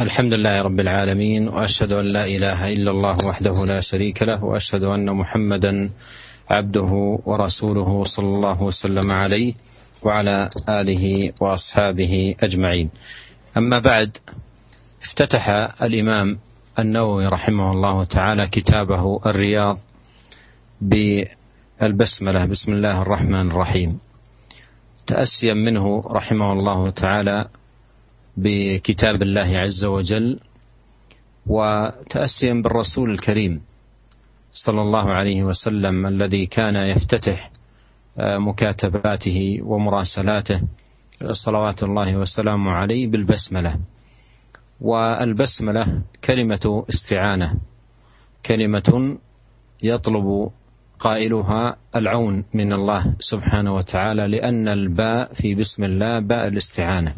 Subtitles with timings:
[0.00, 4.82] الحمد لله رب العالمين وأشهد أن لا إله إلا الله وحده لا شريك له وأشهد
[4.82, 5.90] أن محمدا
[6.50, 9.54] عبده ورسوله صلى الله وسلم عليه
[10.02, 12.90] وعلى آله وأصحابه أجمعين.
[13.56, 14.16] أما بعد
[15.02, 15.48] افتتح
[15.82, 16.38] الإمام
[16.78, 19.78] النووي رحمه الله تعالى كتابه الرياض
[20.80, 23.98] بالبسملة بسم الله الرحمن الرحيم.
[25.06, 27.46] تاسيا منه رحمه الله تعالى
[28.36, 30.40] بكتاب الله عز وجل
[31.46, 33.60] وتأسيا بالرسول الكريم
[34.52, 37.50] صلى الله عليه وسلم الذي كان يفتتح
[38.18, 40.60] آه، مكاتباته ومراسلاته
[41.30, 43.78] صلوات الله وسلامه عليه بالبسملة.
[44.80, 47.54] والبسملة كلمة استعانة
[48.46, 49.18] كلمة
[49.82, 50.50] يطلب
[50.98, 57.14] قائلها العون من الله سبحانه وتعالى لأن الباء في بسم الله باء الاستعانة.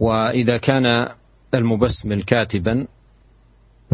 [0.00, 1.08] وإذا كان
[1.54, 2.86] المبسمل كاتبا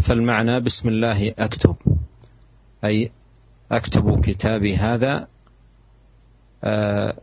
[0.07, 1.75] فالمعنى بسم الله أكتب.
[2.85, 3.11] أي
[3.71, 5.27] أكتب كتابي هذا
[6.63, 7.13] آه،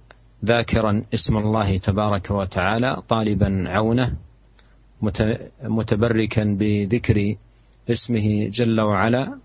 [0.44, 4.16] ذاكرا اسم الله تبارك وتعالى طالبا عونه
[5.62, 7.36] متبركا بذكر
[7.90, 9.38] اسمه جل وعلا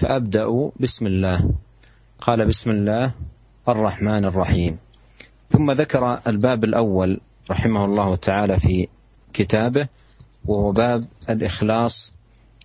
[0.00, 1.54] فأبدأ بسم الله.
[2.20, 3.14] قال بسم الله
[3.68, 4.78] الرحمن الرحيم.
[5.48, 8.88] ثم ذكر الباب الأول رحمه الله تعالى في
[9.32, 9.88] كتابه
[10.44, 12.14] وهو باب الإخلاص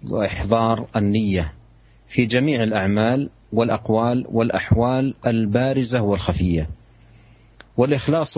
[0.09, 1.53] وإحضار النية
[2.07, 6.69] في جميع الأعمال والأقوال والأحوال البارزة والخفية.
[7.77, 8.37] والإخلاص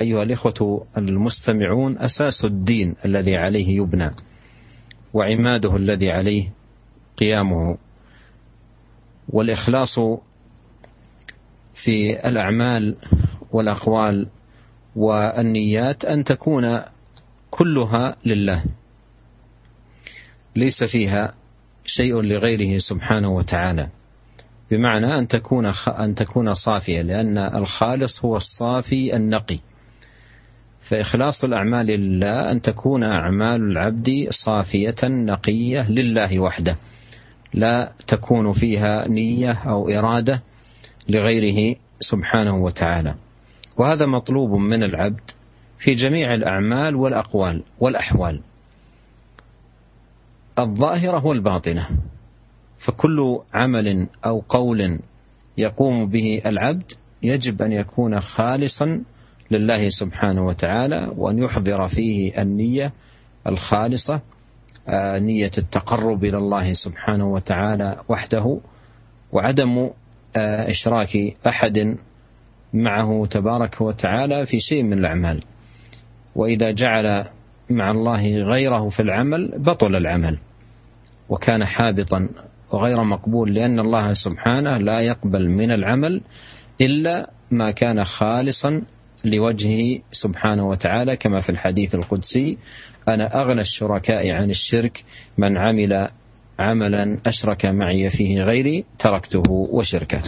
[0.00, 4.10] أيها الإخوة المستمعون أساس الدين الذي عليه يبنى
[5.12, 6.50] وعماده الذي عليه
[7.18, 7.78] قيامه.
[9.28, 9.98] والإخلاص
[11.84, 12.96] في الأعمال
[13.52, 14.28] والأقوال
[14.96, 16.80] والنيات أن تكون
[17.50, 18.64] كلها لله.
[20.56, 21.34] ليس فيها
[21.86, 23.88] شيء لغيره سبحانه وتعالى.
[24.70, 29.58] بمعنى أن تكون أن تكون صافية لأن الخالص هو الصافي النقي.
[30.80, 36.76] فإخلاص الأعمال لله أن تكون أعمال العبد صافية نقية لله وحده.
[37.54, 40.42] لا تكون فيها نية أو إرادة
[41.08, 43.14] لغيره سبحانه وتعالى.
[43.76, 45.30] وهذا مطلوب من العبد
[45.78, 48.40] في جميع الأعمال والأقوال والأحوال.
[50.58, 51.88] الظاهرة والباطنة.
[52.78, 54.98] فكل عمل أو قول
[55.58, 56.92] يقوم به العبد
[57.22, 59.04] يجب أن يكون خالصا
[59.50, 62.92] لله سبحانه وتعالى وأن يحضر فيه النية
[63.46, 64.20] الخالصة
[64.88, 68.60] آه، نية التقرب إلى الله سبحانه وتعالى وحده
[69.32, 69.90] وعدم
[70.36, 71.96] آه، إشراك أحد
[72.74, 75.42] معه تبارك وتعالى في شيء من الأعمال.
[76.34, 77.24] وإذا جعل
[77.70, 80.38] مع الله غيره في العمل بطل العمل.
[81.28, 82.28] وكان حابطا
[82.72, 86.20] وغير مقبول لأن الله سبحانه لا يقبل من العمل
[86.80, 88.82] إلا ما كان خالصا
[89.24, 92.58] لوجهه سبحانه وتعالى كما في الحديث القدسي
[93.08, 95.04] أنا أغنى الشركاء عن الشرك
[95.38, 96.08] من عمل
[96.58, 100.22] عملا أشرك معي فيه غيري تركته وشركه.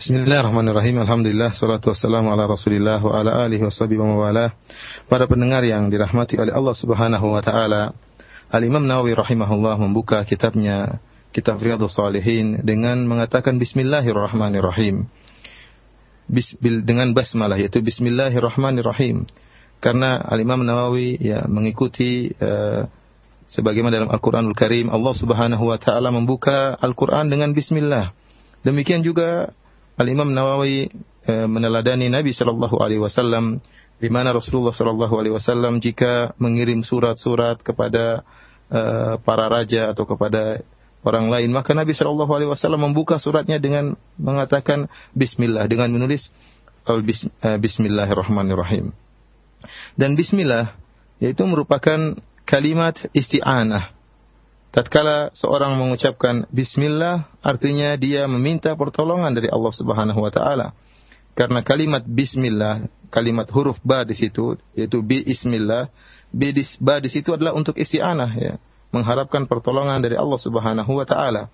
[0.00, 1.04] Bismillahirrahmanirrahim.
[1.04, 4.56] Alhamdulillah salatu wassalamu ala Rasulillah wa ala alihi washabihi wa wala.
[5.12, 7.92] Para pendengar yang dirahmati oleh Allah Subhanahu wa taala.
[8.48, 11.04] Al-Imam Nawawi rahimahullah membuka kitabnya
[11.36, 15.04] Kitab Riyadhus Shalihin dengan mengatakan bismillahirrahmanirrahim.
[16.32, 19.28] Bisbil dengan basmalah yaitu bismillahirrahmanirrahim.
[19.84, 22.88] Karena Al-Imam Nawawi ya mengikuti uh,
[23.52, 28.16] sebagaimana dalam Al-Qur'anul Karim Allah Subhanahu wa taala membuka Al-Qur'an dengan bismillah.
[28.64, 29.52] Demikian juga
[30.00, 30.88] Al-Imam Nawawi
[31.28, 33.60] e, meneladani Nabi Shallallahu alaihi wasallam
[34.00, 38.24] di mana Rasulullah Shallallahu alaihi wasallam jika mengirim surat-surat kepada
[38.72, 38.80] e,
[39.20, 40.64] para raja atau kepada
[41.04, 46.32] orang lain maka Nabi Shallallahu alaihi wasallam membuka suratnya dengan mengatakan bismillah dengan menulis
[47.04, 48.96] bis, e, bismillahirrahmanirrahim.
[50.00, 50.80] Dan bismillah
[51.20, 52.16] yaitu merupakan
[52.48, 53.99] kalimat isti'anah
[54.70, 60.72] tatkala seorang mengucapkan bismillah artinya dia meminta pertolongan dari Allah Subhanahu wa taala.
[61.34, 65.90] Karena kalimat bismillah, kalimat huruf ba di situ yaitu bi ismillah,
[66.30, 68.52] bi di, ba di situ adalah untuk isti'anah ya,
[68.94, 71.50] mengharapkan pertolongan dari Allah Subhanahu wa taala.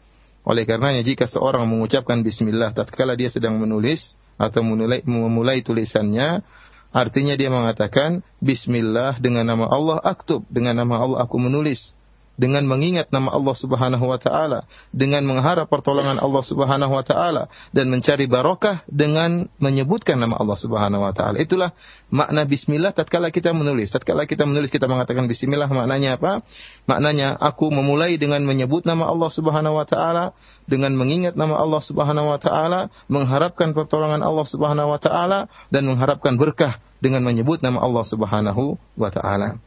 [0.47, 6.45] Oleh karenanya jika seorang mengucapkan bismillah tatkala dia sedang menulis atau memulai, memulai tulisannya,
[6.93, 11.97] artinya dia mengatakan bismillah dengan nama Allah aktub, dengan nama Allah aku menulis
[12.37, 17.89] dengan mengingat nama Allah Subhanahu wa taala, dengan mengharap pertolongan Allah Subhanahu wa taala dan
[17.89, 21.41] mencari barokah dengan menyebutkan nama Allah Subhanahu wa taala.
[21.41, 21.73] Itulah
[22.13, 23.91] makna bismillah tatkala kita menulis.
[23.91, 26.45] Tatkala kita menulis kita mengatakan bismillah maknanya apa?
[26.85, 30.37] Maknanya aku memulai dengan menyebut nama Allah Subhanahu wa taala,
[30.69, 36.37] dengan mengingat nama Allah Subhanahu wa taala, mengharapkan pertolongan Allah Subhanahu wa taala dan mengharapkan
[36.37, 39.66] berkah dengan menyebut nama Allah Subhanahu wa taala.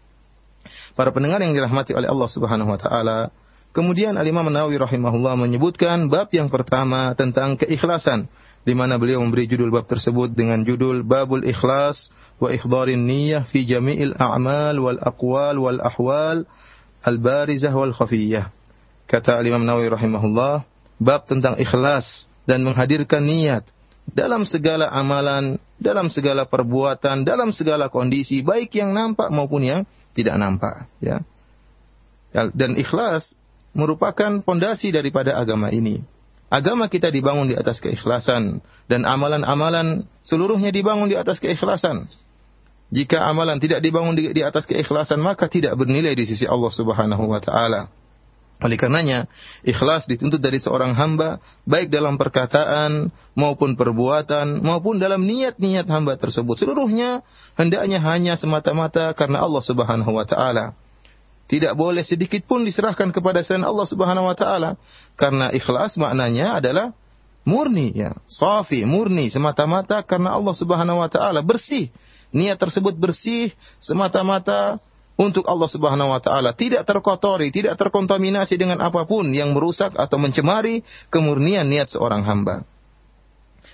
[0.99, 3.31] Para pendengar yang dirahmati oleh Allah Subhanahu wa taala,
[3.71, 8.27] kemudian Al-Imam Nawawi rahimahullah menyebutkan bab yang pertama tentang keikhlasan
[8.67, 12.11] di mana beliau memberi judul bab tersebut dengan judul Babul Ikhlas
[12.43, 16.43] wa Ikhdarin Niyyah fi Jami'il A'mal wal Aqwal wal Ahwal
[17.07, 18.51] Al-Barizah wal Khafiyah.
[19.07, 20.67] Kata Al-Imam Nawawi rahimahullah,
[20.99, 23.63] bab tentang ikhlas dan menghadirkan niat
[24.11, 29.81] dalam segala amalan, dalam segala perbuatan, dalam segala kondisi, baik yang nampak maupun yang
[30.11, 30.85] tidak nampak.
[30.99, 31.23] Ya.
[32.35, 33.33] Dan ikhlas
[33.73, 36.03] merupakan pondasi daripada agama ini.
[36.49, 38.59] Agama kita dibangun di atas keikhlasan
[38.89, 42.09] dan amalan-amalan seluruhnya dibangun di atas keikhlasan.
[42.89, 47.29] Jika amalan tidak dibangun di, di atas keikhlasan maka tidak bernilai di sisi Allah Subhanahu
[47.29, 47.93] wa taala.
[48.59, 49.31] Oleh karenanya,
[49.63, 56.59] ikhlas dituntut dari seorang hamba baik dalam perkataan maupun perbuatan maupun dalam niat-niat hamba tersebut.
[56.59, 57.23] Seluruhnya
[57.55, 60.75] hendaknya hanya semata-mata karena Allah Subhanahu wa taala.
[61.49, 64.75] Tidak boleh sedikit pun diserahkan kepada selain Allah Subhanahu wa taala
[65.15, 66.91] karena ikhlas maknanya adalah
[67.47, 71.87] murni ya, safi, murni semata-mata karena Allah Subhanahu wa taala, bersih.
[72.29, 74.77] Niat tersebut bersih semata-mata
[75.19, 80.15] untuk Allah Subhanahu wa taala, tidak terkotori, tidak terkontaminasi dengan apa pun yang merusak atau
[80.15, 80.79] mencemari
[81.11, 82.63] kemurnian niat seorang hamba.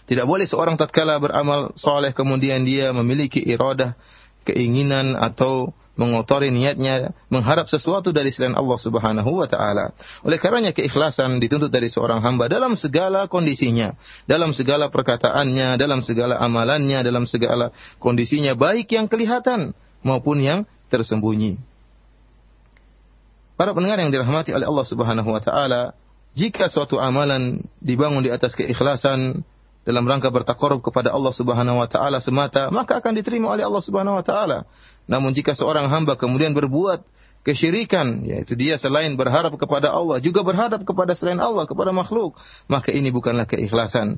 [0.09, 3.93] Tidak boleh seorang tatkala beramal soleh kemudian dia memiliki iradah,
[4.41, 9.95] keinginan atau mengotori niatnya mengharap sesuatu dari selain Allah Subhanahu wa taala.
[10.25, 13.95] Oleh karenanya keikhlasan dituntut dari seorang hamba dalam segala kondisinya,
[14.27, 17.71] dalam segala perkataannya, dalam segala amalannya, dalam segala
[18.01, 19.71] kondisinya baik yang kelihatan
[20.03, 20.59] maupun yang
[20.89, 21.57] tersembunyi.
[23.55, 25.95] Para pendengar yang dirahmati oleh Allah Subhanahu wa taala,
[26.35, 29.47] jika suatu amalan dibangun di atas keikhlasan
[29.87, 34.19] dalam rangka bertakarub kepada Allah Subhanahu wa taala semata, maka akan diterima oleh Allah Subhanahu
[34.19, 34.67] wa taala.
[35.07, 37.05] Namun jika seorang hamba kemudian berbuat
[37.45, 42.35] kesyirikan, yaitu dia selain berharap kepada Allah, juga berharap kepada selain Allah, kepada makhluk,
[42.65, 44.17] maka ini bukanlah keikhlasan.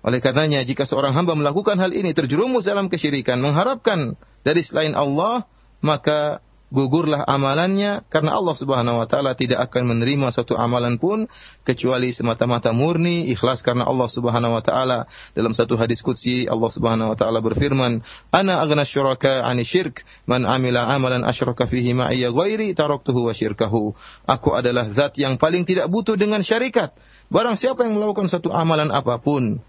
[0.00, 5.44] Oleh karenanya, jika seorang hamba melakukan hal ini, terjerumus dalam kesyirikan, mengharapkan dari selain Allah,
[5.80, 11.30] maka gugurlah amalannya karena Allah Subhanahu wa taala tidak akan menerima suatu amalan pun
[11.62, 15.06] kecuali semata-mata murni ikhlas karena Allah Subhanahu wa taala.
[15.30, 18.02] Dalam satu hadis qudsi Allah Subhanahu wa taala berfirman
[18.34, 23.94] ana aghna syuraka 'ani syirk man amila amalan asyraka fihi ma'iyya ghairi taraktuhu wa syirkahu.
[24.26, 26.90] Aku adalah zat yang paling tidak butuh dengan syarikat.
[27.30, 29.62] Barang siapa yang melakukan satu amalan apa pun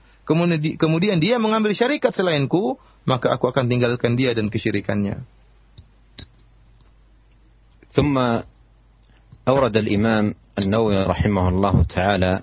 [0.78, 2.76] kemudian dia mengambil syarikat selainku
[3.08, 5.37] maka aku akan tinggalkan dia dan kesyirikannya
[7.98, 8.18] ثم
[9.48, 12.42] أورد الإمام النووي رحمه الله تعالى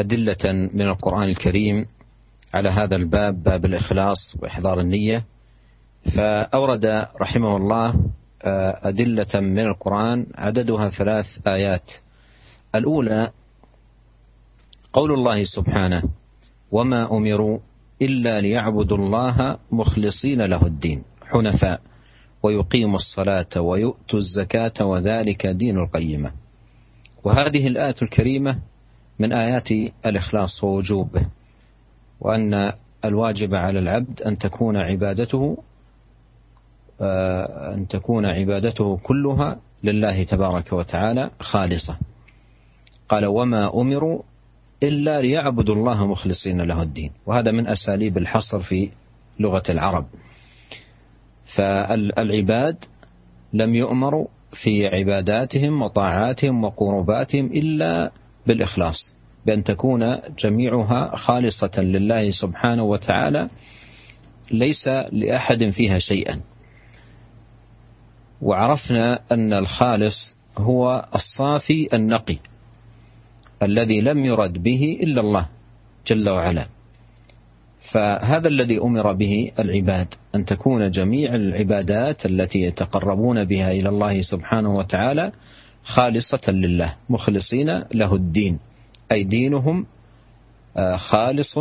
[0.00, 1.86] أدلة من القرآن الكريم
[2.54, 5.24] على هذا الباب باب الإخلاص وإحضار النية.
[6.16, 7.94] فأورد رحمه الله
[8.44, 11.90] آه، أدلة من القرآن عددها ثلاث آيات.
[12.74, 13.30] الأولى
[14.92, 16.02] قول الله سبحانه
[16.72, 17.58] وما أمروا
[18.02, 21.91] إلا ليعبدوا الله مخلصين له الدين حنفاء.
[22.42, 26.32] ويقيموا الصلاة ويؤتوا الزكاة وذلك دين القيمة.
[27.24, 28.58] وهذه الآية الكريمة
[29.18, 29.70] من آيات
[30.06, 31.26] الإخلاص ووجوبه
[32.20, 32.72] وأن
[33.04, 35.58] الواجب على العبد أن تكون عبادته
[37.00, 41.96] آه، أن تكون عبادته كلها لله تبارك وتعالى خالصة.
[43.08, 44.22] قال وما أمروا
[44.82, 48.90] إلا ليعبدوا الله مخلصين له الدين وهذا من أساليب الحصر في
[49.40, 50.06] لغة العرب.
[51.54, 52.84] فالعباد
[53.52, 58.12] لم يؤمروا في عباداتهم وطاعاتهم وقرباتهم إلا
[58.46, 59.14] بالإخلاص
[59.46, 63.48] بأن تكون جميعها خالصة لله سبحانه وتعالى
[64.50, 66.40] ليس لأحد فيها شيئا.
[68.42, 72.36] وعرفنا أن الخالص هو الصافي النقي
[73.62, 75.48] الذي لم يرد به إلا الله
[76.06, 76.66] جل وعلا.
[77.90, 84.74] فهذا الذي أمر به العباد أن تكون جميع العبادات التي يتقربون بها إلى الله سبحانه
[84.74, 85.32] وتعالى
[85.84, 88.58] خالصة لله مخلصين له الدين.
[89.12, 89.86] أي دينهم
[90.76, 91.54] آه، خالص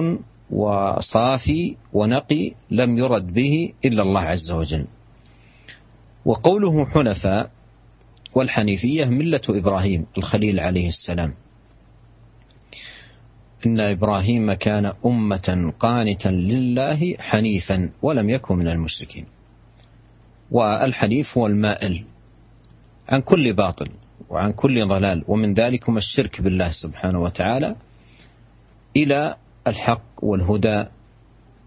[0.51, 4.85] وصافي ونقي لم يرد به إلا الله عز وجل.
[6.25, 7.51] وقوله حنفاء
[8.35, 11.33] والحنيفية ملة إبراهيم الخليل عليه السلام.
[13.65, 19.25] إن إبراهيم كان أمة قانتا لله حنيفا ولم يكن من المشركين.
[20.51, 22.03] والحنيف هو المائل
[23.09, 23.89] عن كل باطل
[24.29, 27.75] وعن كل ضلال ومن ذلكم الشرك بالله سبحانه وتعالى
[28.95, 29.35] إلى
[29.67, 30.85] الحق والهدى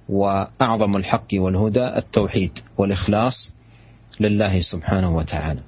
[0.09, 3.55] وأعظم الحق والهدى التوحيد والإخلاص
[4.21, 5.61] لله سبحانه وتعالى.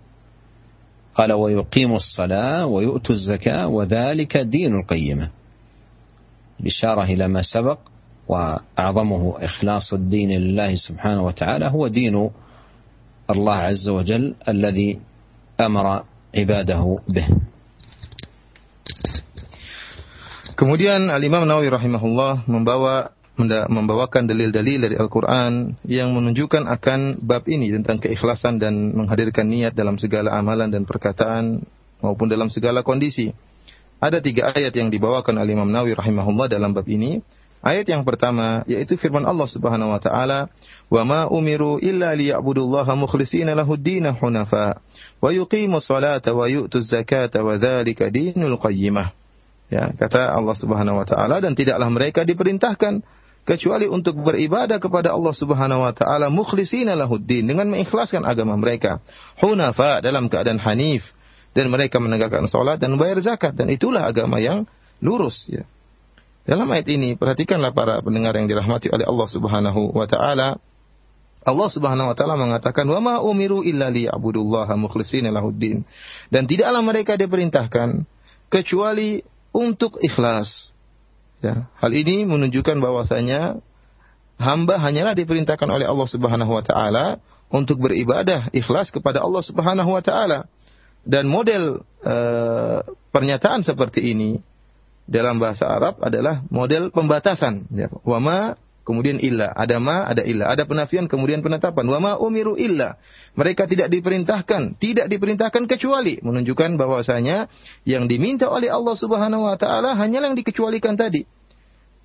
[1.14, 5.30] قال ويقيم الصلاة ويؤتوا الزكاة وذلك دين القيمة.
[6.59, 7.79] الإشارة إلى ما سبق
[8.27, 12.29] وأعظمه إخلاص الدين لله سبحانه وتعالى هو دين
[13.29, 15.00] الله عز وجل الذي
[15.59, 16.03] أمر
[16.35, 17.27] عباده به
[20.61, 23.17] Kemudian Al-Imam Nawawi rahimahullah membawa
[23.50, 29.97] membawakan dalil-dalil dari Al-Quran yang menunjukkan akan bab ini tentang keikhlasan dan menghadirkan niat dalam
[29.97, 31.65] segala amalan dan perkataan
[32.05, 33.33] maupun dalam segala kondisi.
[33.96, 37.24] Ada tiga ayat yang dibawakan oleh Imam Nawawi rahimahullah dalam bab ini.
[37.64, 40.52] Ayat yang pertama yaitu firman Allah Subhanahu wa taala,
[40.86, 43.88] "Wa ma umiru illa liya'budullaha mukhlishina lahu ad
[44.20, 44.78] hunafa
[45.18, 49.10] wa yuqimu salata wa yu'tu zakata wa dzalika dinul qayyimah."
[49.66, 53.02] Ya, kata Allah Subhanahu wa taala dan tidaklah mereka diperintahkan
[53.42, 59.02] kecuali untuk beribadah kepada Allah Subhanahu wa taala mukhlishina lahuddin dengan mengikhlaskan agama mereka
[59.42, 61.16] hunafa dalam keadaan hanif
[61.56, 64.68] dan mereka menegakkan salat dan bayar zakat dan itulah agama yang
[65.00, 65.64] lurus ya.
[66.44, 70.60] Dalam ayat ini perhatikanlah para pendengar yang dirahmati oleh Allah Subhanahu wa taala
[71.46, 75.88] Allah Subhanahu wa taala mengatakan wa ma umiru illa liya'budullaha mukhlishina lahuddin
[76.28, 78.04] dan tidaklah mereka diperintahkan
[78.52, 79.25] kecuali
[79.56, 80.70] untuk ikhlas.
[81.40, 83.62] Ya, hal ini menunjukkan bahwasanya
[84.36, 90.02] hamba hanyalah diperintahkan oleh Allah Subhanahu wa taala untuk beribadah ikhlas kepada Allah Subhanahu wa
[90.02, 90.50] taala.
[91.06, 92.82] Dan model uh,
[93.14, 94.42] pernyataan seperti ini
[95.06, 97.70] dalam bahasa Arab adalah model pembatasan.
[97.70, 97.86] Ya.
[98.02, 99.50] Wama kemudian illa.
[99.54, 100.46] Ada ma, ada illa.
[100.50, 101.86] Ada penafian, kemudian penetapan.
[101.86, 102.98] Wama umiru illa.
[103.38, 107.50] Mereka tidak diperintahkan, tidak diperintahkan kecuali menunjukkan bahwasanya
[107.82, 111.26] yang diminta oleh Allah Subhanahu wa taala hanyalah yang dikecualikan tadi.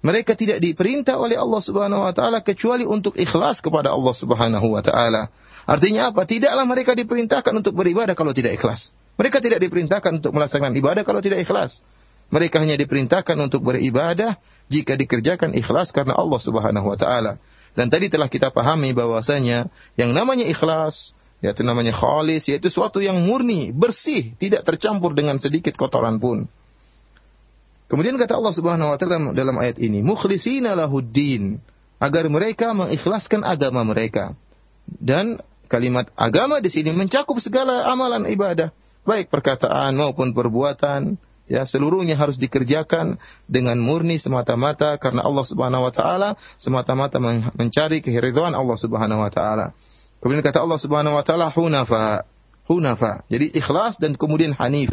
[0.02, 4.82] Mereka tidak diperintah oleh Allah Subhanahu wa taala kecuali untuk ikhlas kepada Allah Subhanahu wa
[4.82, 5.30] taala.
[5.70, 6.26] Artinya apa?
[6.26, 8.94] Tidaklah mereka diperintahkan untuk beribadah kalau tidak ikhlas.
[9.20, 11.84] Mereka tidak diperintahkan untuk melaksanakan ibadah kalau tidak ikhlas.
[12.32, 14.40] Mereka hanya diperintahkan untuk beribadah
[14.72, 17.38] jika dikerjakan ikhlas karena Allah Subhanahu wa taala.
[17.76, 19.68] Dan tadi telah kita pahami bahwasanya
[20.00, 25.74] yang namanya ikhlas yaitu namanya khalis yaitu suatu yang murni, bersih, tidak tercampur dengan sedikit
[25.76, 26.48] kotoran pun.
[27.92, 31.60] Kemudian kata Allah Subhanahu wa taala dalam ayat ini, mukhlishina lahuddin,
[32.00, 34.32] agar mereka mengikhlaskan agama mereka.
[34.88, 38.76] Dan Kalimat agama di sini mencakup segala amalan ibadah,
[39.08, 41.16] baik perkataan maupun perbuatan,
[41.48, 43.16] ya seluruhnya harus dikerjakan
[43.48, 47.24] dengan murni semata-mata karena Allah Subhanahu wa taala semata-mata
[47.56, 49.72] mencari keridhaan Allah Subhanahu wa taala.
[50.20, 52.28] Kemudian kata Allah Subhanahu wa taala hunafa.
[52.68, 53.24] Hunafa.
[53.32, 54.92] Jadi ikhlas dan kemudian hanif.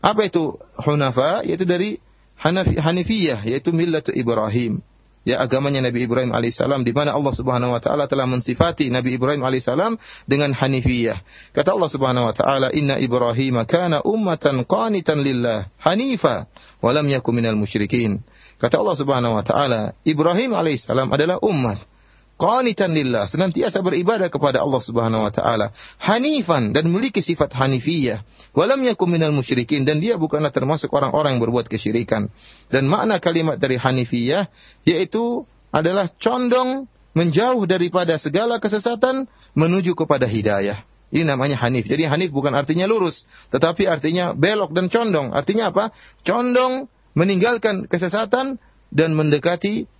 [0.00, 1.44] Apa itu hunafa?
[1.44, 2.00] Yaitu dari
[2.40, 4.80] Hanifiyah, yaitu millatu Ibrahim
[5.24, 9.44] ya agamanya Nabi Ibrahim alaihissalam di mana Allah Subhanahu wa taala telah mensifati Nabi Ibrahim
[9.44, 11.20] alaihissalam dengan hanifiyah.
[11.52, 16.48] Kata Allah Subhanahu wa taala, "Inna Ibrahim kana ummatan qanitan lillah hanifa
[16.80, 18.24] wa lam yakun minal musyrikin."
[18.60, 21.89] Kata Allah Subhanahu wa taala, Ibrahim alaihissalam adalah umat
[22.40, 28.24] qanitan lillah, senantiasa beribadah kepada Allah Subhanahu wa taala, hanifan dan memiliki sifat hanifiyah,
[28.56, 32.32] walam yakum minal musyrikin dan dia bukanlah termasuk orang-orang yang berbuat kesyirikan.
[32.72, 34.48] Dan makna kalimat dari hanifiyah
[34.88, 40.80] yaitu adalah condong menjauh daripada segala kesesatan menuju kepada hidayah.
[41.10, 41.90] Ini namanya hanif.
[41.90, 45.34] Jadi hanif bukan artinya lurus, tetapi artinya belok dan condong.
[45.34, 45.90] Artinya apa?
[46.22, 46.86] Condong
[47.18, 48.62] meninggalkan kesesatan
[48.94, 49.90] dan mendekati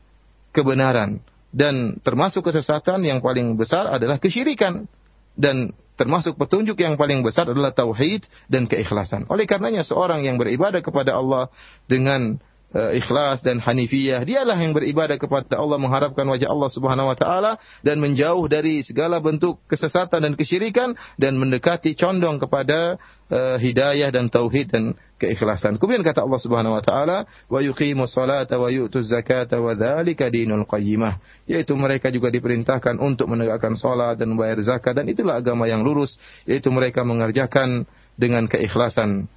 [0.54, 1.18] kebenaran
[1.50, 4.86] dan termasuk kesesatan yang paling besar adalah kesyirikan
[5.34, 9.28] dan termasuk petunjuk yang paling besar adalah tauhid dan keikhlasan.
[9.28, 11.52] Oleh karenanya seorang yang beribadah kepada Allah
[11.90, 12.40] dengan
[12.74, 14.22] uh, ikhlas dan hanifiyah.
[14.22, 19.18] Dialah yang beribadah kepada Allah mengharapkan wajah Allah Subhanahu wa taala dan menjauh dari segala
[19.18, 22.98] bentuk kesesatan dan kesyirikan dan mendekati condong kepada
[23.30, 24.84] uh, hidayah dan tauhid dan
[25.20, 25.76] keikhlasan.
[25.76, 30.64] Kemudian kata Allah Subhanahu wa taala, "Wa yuqimu salata wa yu'tu zakata wa dzalika dinul
[30.64, 35.84] qayyimah." Yaitu mereka juga diperintahkan untuk menegakkan salat dan membayar zakat dan itulah agama yang
[35.84, 36.16] lurus,
[36.48, 37.84] yaitu mereka mengerjakan
[38.16, 39.28] dengan keikhlasan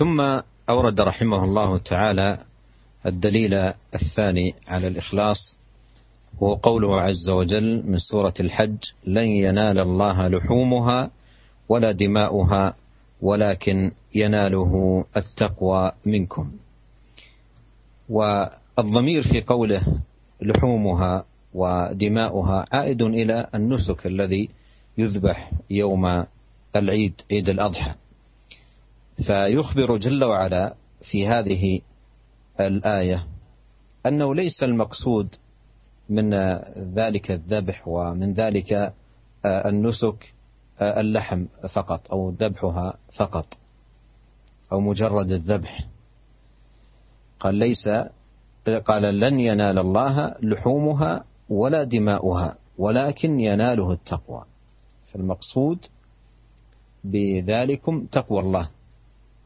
[0.00, 0.20] ثم
[0.70, 2.38] أورد رحمه الله تعالى
[3.06, 3.54] الدليل
[3.94, 5.58] الثاني على الإخلاص
[6.42, 8.76] هو قوله عز وجل من سورة الحج
[9.06, 11.10] لن ينال الله لحومها
[11.68, 12.74] ولا دماؤها
[13.22, 16.50] ولكن يناله التقوى منكم.
[18.08, 19.82] والضمير في قوله
[20.42, 24.48] لحومها ودماؤها عائد إلى النسك الذي
[24.98, 26.24] يذبح يوم
[26.76, 27.94] العيد عيد الأضحى.
[29.26, 30.74] فيخبر جل وعلا
[31.10, 31.80] في هذه
[32.60, 33.26] الآية
[34.06, 35.34] أنه ليس المقصود
[36.08, 36.34] من
[36.94, 38.94] ذلك الذبح ومن ذلك
[39.46, 40.34] النسك
[40.82, 43.58] اللحم فقط أو ذبحها فقط
[44.72, 45.86] أو مجرد الذبح.
[47.40, 47.88] قال ليس
[48.84, 54.44] قال لن ينال الله لحومها ولا دماؤها ولكن يناله التقوى.
[55.12, 55.86] فالمقصود
[57.04, 58.68] بذلكم تقوى الله.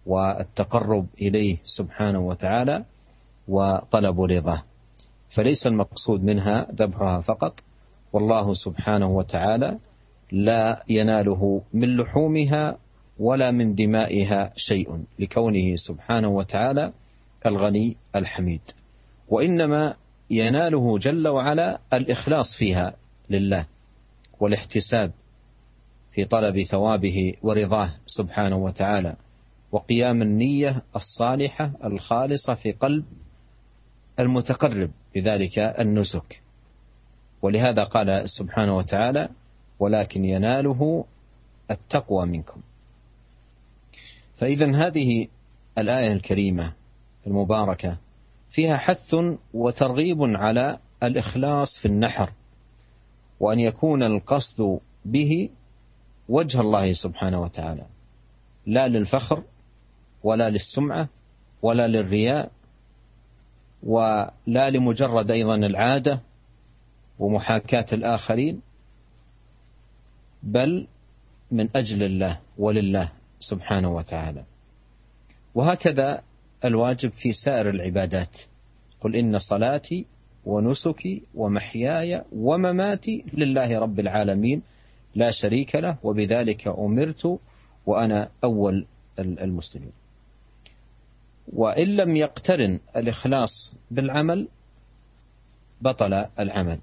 [0.06, 2.84] والتقرب إليه سبحانه وتعالى
[3.48, 4.62] وطلب رضاه.
[5.30, 7.60] فليس المقصود منها ذبحها فقط
[8.12, 9.78] والله سبحانه وتعالى
[10.32, 12.76] لا يناله من لحومها
[13.18, 16.92] ولا من دمائها شيء لكونه سبحانه وتعالى
[17.46, 18.60] الغني الحميد.
[19.28, 19.94] وإنما
[20.30, 22.96] يناله جل وعلا الإخلاص فيها
[23.30, 23.66] لله
[24.40, 25.12] والاحتساب
[26.12, 29.16] في طلب ثوابه ورضاه سبحانه وتعالى.
[29.74, 33.04] وقيام النية الصالحة الخالصة في قلب
[34.20, 36.42] المتقرب بذلك النسك.
[37.42, 39.28] ولهذا قال سبحانه وتعالى
[39.78, 41.04] ولكن يناله
[41.70, 42.60] التقوى منكم.
[44.36, 45.28] فاذا هذه
[45.78, 46.72] الآية الكريمة
[47.26, 47.98] المباركة
[48.50, 49.14] فيها حث
[49.54, 52.32] وترغيب على الإخلاص في النحر
[53.40, 55.50] وأن يكون القصد به
[56.28, 57.86] وجه الله سبحانه وتعالى
[58.66, 59.42] لا للفخر
[60.24, 61.08] ولا للسمعة
[61.62, 62.50] ولا للرياء
[63.82, 66.20] ولا لمجرد أيضا العادة
[67.18, 68.60] ومحاكاة الآخرين
[70.42, 70.86] بل
[71.50, 74.44] من أجل الله ولله سبحانه وتعالى.
[75.54, 76.22] وهكذا
[76.64, 78.36] الواجب في سائر العبادات.
[79.00, 80.06] قل إن صلاتي
[80.44, 84.62] ونسكي ومحياي ومماتي لله رب العالمين
[85.14, 87.38] لا شريك له وبذلك أمرت
[87.86, 88.86] وأنا أول
[89.18, 89.92] المسلمين.
[91.52, 94.48] وان لم يقترن الاخلاص بالعمل
[95.80, 96.78] بطل العمل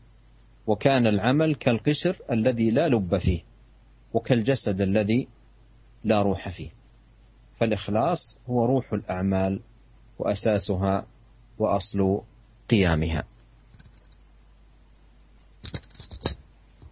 [0.67, 3.41] وكان العمل كالقشر الذي لا لب فيه
[4.13, 5.27] وكالجسد الذي
[6.03, 6.69] لا روح فيه
[7.57, 9.59] فالاخلاص هو روح الاعمال
[10.19, 11.05] واساسها
[11.59, 12.21] واصل
[12.69, 13.23] قيامها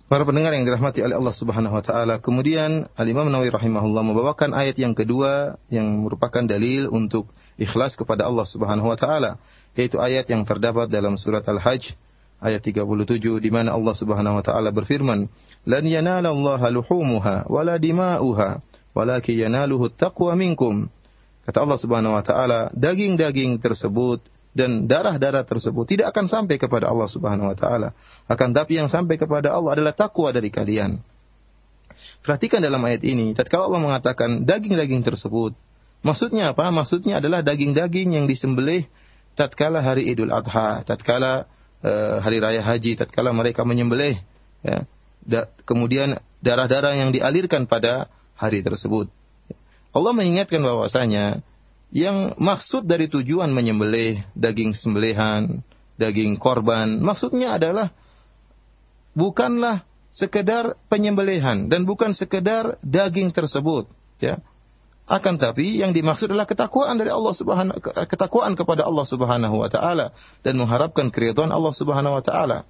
[0.10, 4.74] Para pendengar yang dirahmati oleh Allah Subhanahu wa taala, kemudian Al-Imam Nawawi rahimahullah membawakan ayat
[4.82, 7.30] yang kedua yang merupakan dalil untuk
[7.60, 9.38] ikhlas kepada Allah Subhanahu wa taala,
[9.76, 11.94] yaitu ayat yang terdapat dalam surat Al-Hajj
[12.40, 15.28] ayat 37 di mana Allah Subhanahu wa taala berfirman,
[15.68, 18.64] "Lan yanalallaha luhumuha wala dima'uha,
[18.96, 20.88] walakin yanaluhu taqwa minkum."
[21.44, 24.24] Kata Allah Subhanahu wa taala, daging-daging tersebut
[24.56, 27.94] dan darah-darah tersebut tidak akan sampai kepada Allah Subhanahu wa taala.
[28.26, 31.02] Akan tapi yang sampai kepada Allah adalah takwa dari kalian.
[32.20, 35.56] Perhatikan dalam ayat ini, tatkala Allah mengatakan daging-daging tersebut,
[36.06, 36.70] maksudnya apa?
[36.72, 38.88] Maksudnya adalah daging-daging yang disembelih
[39.38, 41.48] tatkala hari Idul Adha, tatkala
[41.84, 44.20] uh, hari raya haji, tatkala mereka menyembelih
[44.64, 44.84] ya.
[45.20, 48.08] Da, kemudian darah-darah yang dialirkan pada
[48.40, 49.12] hari tersebut.
[49.92, 51.44] Allah mengingatkan bahwasanya
[51.90, 55.66] yang maksud dari tujuan menyembelih daging sembelihan,
[55.98, 57.92] daging korban, maksudnya adalah
[59.18, 63.90] bukanlah sekedar penyembelihan dan bukan sekedar daging tersebut,
[64.22, 64.42] ya.
[65.10, 70.14] Akan tapi yang dimaksud adalah ketakwaan dari Allah Subhanahu ketakwaan kepada Allah Subhanahu wa taala
[70.46, 72.70] dan mengharapkan keridhaan Allah Subhanahu wa taala.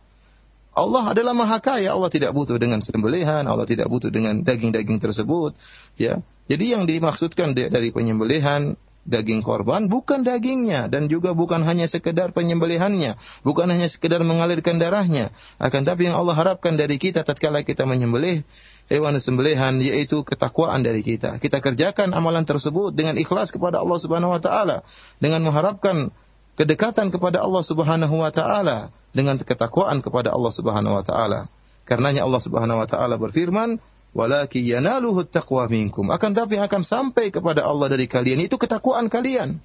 [0.71, 5.51] Allah adalah maha kaya, Allah tidak butuh dengan sembelihan, Allah tidak butuh dengan daging-daging tersebut,
[5.99, 6.23] ya.
[6.47, 13.43] Jadi yang dimaksudkan dari penyembelihan daging korban bukan dagingnya dan juga bukan hanya sekedar penyembelihannya,
[13.43, 18.45] bukan hanya sekedar mengalirkan darahnya, akan tapi yang Allah harapkan dari kita tatkala kita menyembelih
[18.89, 21.37] hewan sembelihan yaitu ketakwaan dari kita.
[21.37, 24.81] Kita kerjakan amalan tersebut dengan ikhlas kepada Allah Subhanahu wa taala
[25.21, 26.09] dengan mengharapkan
[26.57, 31.47] kedekatan kepada Allah Subhanahu wa taala dengan ketakwaan kepada Allah Subhanahu wa taala.
[31.85, 33.77] Karenanya Allah Subhanahu wa taala berfirman,
[34.09, 36.09] Walaki yanaluhu taqwa minkum.
[36.09, 39.61] Akan tapi akan sampai kepada Allah dari kalian itu ketakwaan kalian.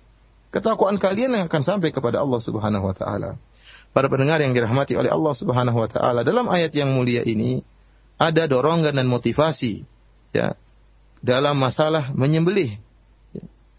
[0.52, 3.40] Ketakwaan kalian yang akan sampai kepada Allah Subhanahu wa taala.
[3.96, 7.64] Para pendengar yang dirahmati oleh Allah Subhanahu wa taala, dalam ayat yang mulia ini
[8.24, 9.84] ada dorongan dan motivasi
[10.32, 10.56] ya
[11.20, 12.80] dalam masalah menyembelih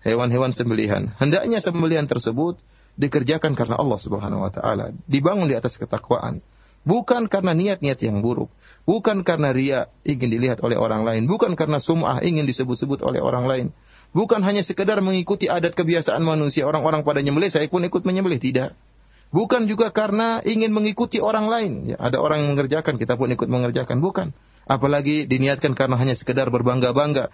[0.06, 1.10] hewan-hewan sembelihan.
[1.18, 2.62] Hendaknya sembelihan tersebut
[2.94, 6.46] dikerjakan karena Allah Subhanahu wa taala, dibangun di atas ketakwaan.
[6.86, 8.54] Bukan karena niat-niat yang buruk.
[8.86, 11.26] Bukan karena ria ingin dilihat oleh orang lain.
[11.26, 13.68] Bukan karena sum'ah ingin disebut-sebut oleh orang lain.
[14.14, 16.70] Bukan hanya sekedar mengikuti adat kebiasaan manusia.
[16.70, 18.38] Orang-orang pada nyembelih, saya pun ikut menyembelih.
[18.38, 18.70] Tidak.
[19.34, 21.72] Bukan juga karena ingin mengikuti orang lain.
[21.94, 24.00] Ya, ada orang yang mengerjakan, kita pun ikut mengerjakan.
[24.00, 24.34] Bukan.
[24.66, 27.30] Apalagi diniatkan karena hanya sekedar berbangga-bangga.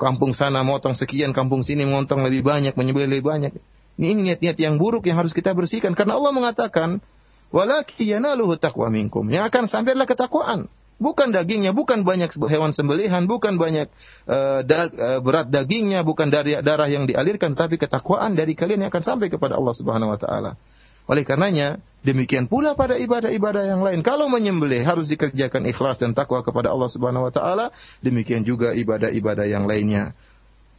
[0.00, 3.52] Kampung sana motong sekian, kampung sini motong lebih banyak, menyembelih lebih banyak.
[4.00, 5.92] Ini niat-niat yang buruk yang harus kita bersihkan.
[5.92, 7.04] Karena Allah mengatakan,
[7.50, 9.26] Walaki yanaluhu taqwa minkum.
[9.26, 10.70] Yang akan sampai adalah ketakwaan.
[11.00, 13.88] Bukan dagingnya, bukan banyak hewan sembelihan, bukan banyak
[14.28, 18.92] uh, da, uh, berat dagingnya, bukan dari darah yang dialirkan, tapi ketakwaan dari kalian yang
[18.92, 20.60] akan sampai kepada Allah Subhanahu wa taala.
[21.08, 24.00] Oleh karenanya, demikian pula pada ibadah-ibadah yang lain.
[24.00, 29.46] Kalau menyembelih harus dikerjakan ikhlas dan takwa kepada Allah Subhanahu wa taala, demikian juga ibadah-ibadah
[29.48, 30.16] yang lainnya.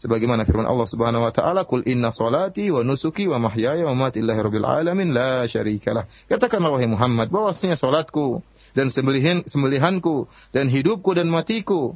[0.02, 4.18] Sebagaimana firman Allah Subhanahu wa taala kul inna salati wa nusuki wa mahyaya wa mamati
[4.18, 8.42] lillahi rabbil alamin la syarikalah katakanlah wahai Muhammad bahwasanya salatku
[8.74, 10.26] dan sembelihan sembelihanku
[10.58, 11.94] dan hidupku dan matiku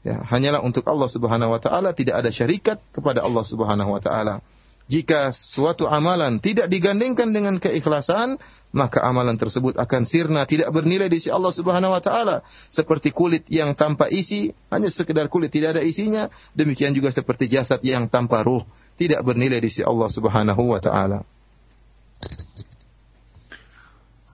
[0.00, 1.92] ya hanyalah untuk Allah Subhanahu wa taala.
[1.92, 4.40] Tidak ada syarikat kepada Allah Subhanahu wa taala
[4.89, 8.41] jika suatu amalan tidak digandengkan dengan keikhlasan,
[8.73, 12.41] maka amalan tersebut akan sirna, tidak bernilai di sisi Allah Subhanahu wa taala.
[12.69, 17.81] Seperti kulit yang tanpa isi, hanya sekedar kulit tidak ada isinya, demikian juga seperti jasad
[17.85, 18.65] yang tanpa ruh,
[18.97, 21.21] tidak bernilai di sisi Allah Subhanahu wa taala.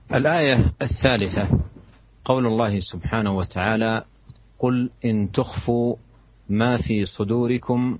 [0.06, 1.50] الآية الثالثة
[2.24, 4.04] قول الله سبحانه وتعالى
[4.58, 5.96] قل إن تخفوا
[6.48, 7.98] ما في صدوركم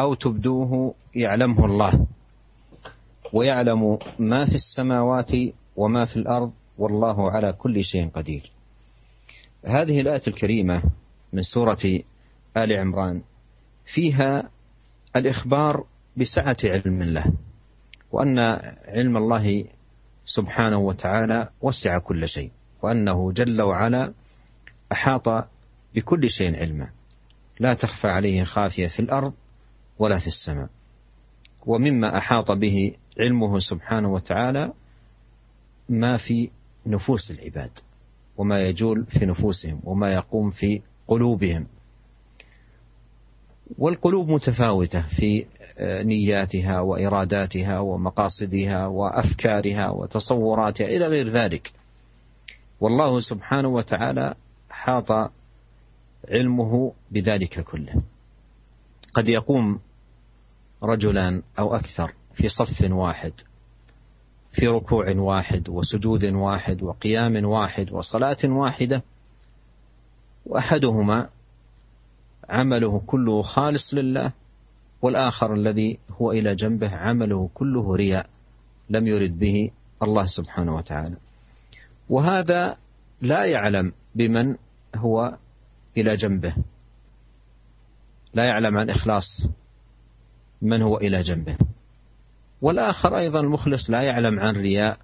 [0.00, 2.06] أو تبدوه يعلمه الله
[3.32, 5.32] ويعلم ما في السماوات
[5.76, 8.50] وما في الأرض والله على كل شيء قدير.
[9.64, 10.82] هذه الآية الكريمة
[11.32, 12.00] من سورة
[12.56, 13.22] آل عمران
[13.86, 14.50] فيها
[15.16, 15.84] الإخبار
[16.16, 17.24] بسعة علم الله
[18.12, 18.38] وأن
[18.88, 19.64] علم الله
[20.26, 22.50] سبحانه وتعالى وسع كل شيء
[22.82, 24.12] وأنه جل وعلا
[24.92, 25.48] أحاط
[25.94, 26.88] بكل شيء علما.
[27.60, 29.34] لا تخفى عليه خافية في الأرض
[29.98, 30.68] ولا في السماء.
[31.66, 34.72] ومما أحاط به علمه سبحانه وتعالى
[35.88, 36.50] ما في
[36.86, 37.70] نفوس العباد
[38.36, 41.66] وما يجول في نفوسهم وما يقوم في قلوبهم.
[43.78, 45.46] والقلوب متفاوتة في
[45.80, 51.72] نياتها وإراداتها ومقاصدها وأفكارها وتصوراتها إلى غير ذلك.
[52.80, 54.34] والله سبحانه وتعالى
[54.70, 55.32] حاط
[56.28, 58.02] علمه بذلك كله.
[59.14, 59.80] قد يقوم
[60.82, 63.32] رجلان أو أكثر في صف واحد
[64.52, 69.02] في ركوع واحد وسجود واحد وقيام واحد وصلاة واحدة
[70.46, 71.28] وأحدهما
[72.48, 74.32] عمله كله خالص لله
[75.02, 78.26] والآخر الذي هو إلى جنبه عمله كله رياء
[78.90, 79.70] لم يرد به
[80.02, 81.16] الله سبحانه وتعالى.
[82.08, 82.76] وهذا
[83.20, 84.56] لا يعلم بمن
[84.96, 85.36] هو
[85.96, 86.54] إلى جنبه.
[88.34, 89.48] لا يعلم عن إخلاص
[90.62, 91.56] من هو إلى جنبه.
[92.62, 94.98] والآخر أيضا المخلص لا يعلم عن رياء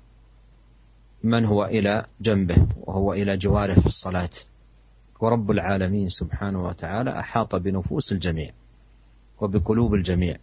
[1.25, 4.31] من هو إلى جنبه وهو إلى جواره في الصلاة.
[5.21, 8.51] ورب العالمين سبحانه وتعالى أحاط بنفوس الجميع
[9.41, 10.37] وبقلوب الجميع.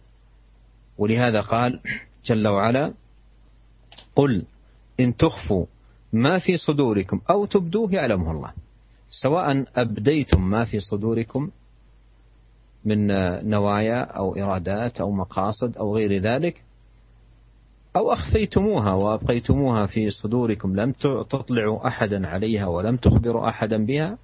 [0.98, 1.80] ولهذا قال
[2.24, 2.94] جل وعلا
[4.16, 4.44] قل
[5.00, 5.66] إن تخفوا
[6.12, 8.52] ما في صدوركم أو تبدوه يعلمه الله.
[9.10, 11.50] سواء أبديتم ما في صدوركم
[12.88, 13.06] من
[13.50, 16.62] نوايا أو إرادات أو مقاصد أو غير ذلك
[17.96, 20.92] أو أخفيتموها وأبقيتموها في صدوركم لم
[21.30, 24.18] تطلعوا أحدا عليها ولم تخبروا أحدا بها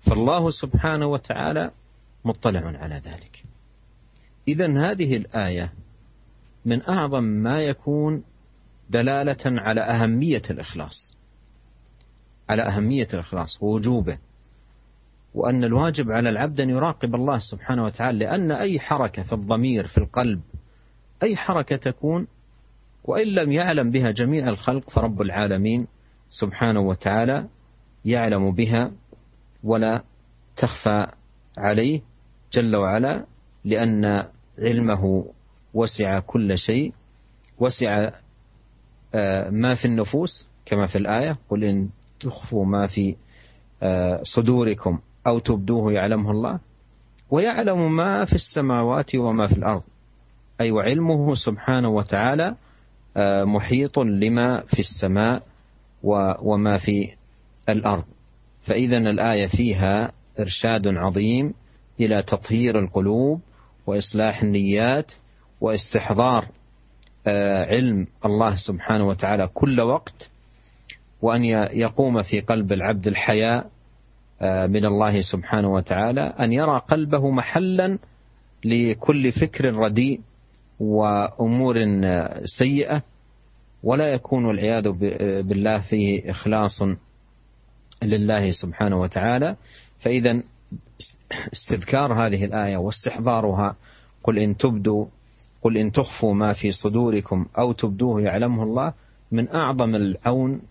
[0.00, 1.70] فالله سبحانه وتعالى
[2.24, 3.44] مطلع على ذلك.
[4.48, 5.72] إذا هذه الآية
[6.64, 8.22] من أعظم ما يكون
[8.90, 11.16] دلالة على أهمية الإخلاص
[12.48, 14.18] على أهمية الإخلاص ووجوبه
[15.34, 19.98] وأن الواجب على العبد أن يراقب الله سبحانه وتعالى لأن أي حركة في الضمير في
[19.98, 20.40] القلب
[21.22, 22.26] أي حركة تكون
[23.04, 25.86] وإن لم يعلم بها جميع الخلق فرب العالمين
[26.30, 27.48] سبحانه وتعالى
[28.04, 28.92] يعلم بها
[29.64, 30.02] ولا
[30.56, 31.06] تخفى
[31.58, 32.00] عليه
[32.52, 33.26] جل وعلا
[33.64, 34.24] لأن
[34.58, 35.24] علمه
[35.74, 36.92] وسع كل شيء
[37.58, 38.10] وسع
[39.14, 41.88] آه، ما في النفوس كما في الآية قل إن
[42.20, 43.16] تخفوا ما في
[43.82, 44.98] آه، صدوركم.
[45.26, 46.58] أو تبدوه يعلمه الله
[47.30, 49.82] ويعلم ما في السماوات وما في الأرض.
[50.60, 52.54] أي وعلمه سبحانه وتعالى
[53.16, 55.42] آه، محيط لما في السماء
[56.42, 57.08] وما في
[57.68, 58.04] الأرض.
[58.62, 61.54] فإذا الآية فيها إرشاد عظيم
[62.00, 63.40] إلى تطهير القلوب
[63.86, 65.12] وإصلاح النيات
[65.60, 66.46] واستحضار
[67.26, 70.30] آه، علم الله سبحانه وتعالى كل وقت
[71.22, 73.70] وأن يقوم في قلب العبد الحياء
[74.42, 77.98] من الله سبحانه وتعالى أن يرى قلبه محلا
[78.64, 80.20] لكل فكر رديء
[80.80, 81.74] وأمور
[82.44, 83.02] سيئة
[83.82, 84.88] ولا يكون والعياذ
[85.42, 86.82] بالله فيه إخلاص
[88.02, 89.56] لله سبحانه وتعالى.
[89.98, 90.42] فإذا
[91.52, 93.76] استذكار هذه الآية واستحضارها
[94.22, 95.06] قل إن تبدوا
[95.62, 98.92] قل إن تخفوا ما في صدوركم أو تبدوه يعلمه الله
[99.32, 100.62] من أعظم العون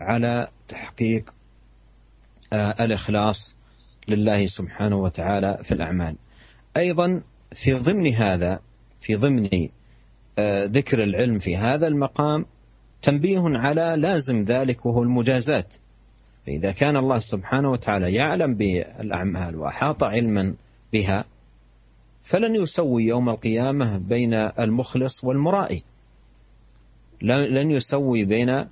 [0.00, 1.37] على تحقيق آه،
[2.52, 3.56] الإخلاص
[4.08, 6.16] لله سبحانه وتعالى في الأعمال.
[6.76, 7.22] أيضا
[7.64, 8.60] في ضمن هذا
[9.00, 9.48] في ضمن
[10.38, 12.44] آه، ذكر العلم في هذا المقام
[13.02, 15.72] تنبيه على لازم ذلك وهو المجازات.
[16.46, 20.54] فإذا كان الله سبحانه وتعالى يعلم بالأعمال وأحاط علما
[20.92, 21.24] بها
[22.22, 25.82] فلن يسوي يوم القيامة بين المخلص والمرائي.
[27.22, 28.64] لن يسوي بين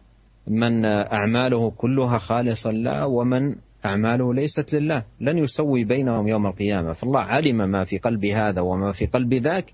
[0.46, 3.54] من أعماله كلها خالصة لله ومن
[3.86, 6.92] أعماله ليست لله لن يسوي بينهم يوم القيامة.
[6.92, 9.72] فالله علم ما في قلب هذا وما في قلب ذاك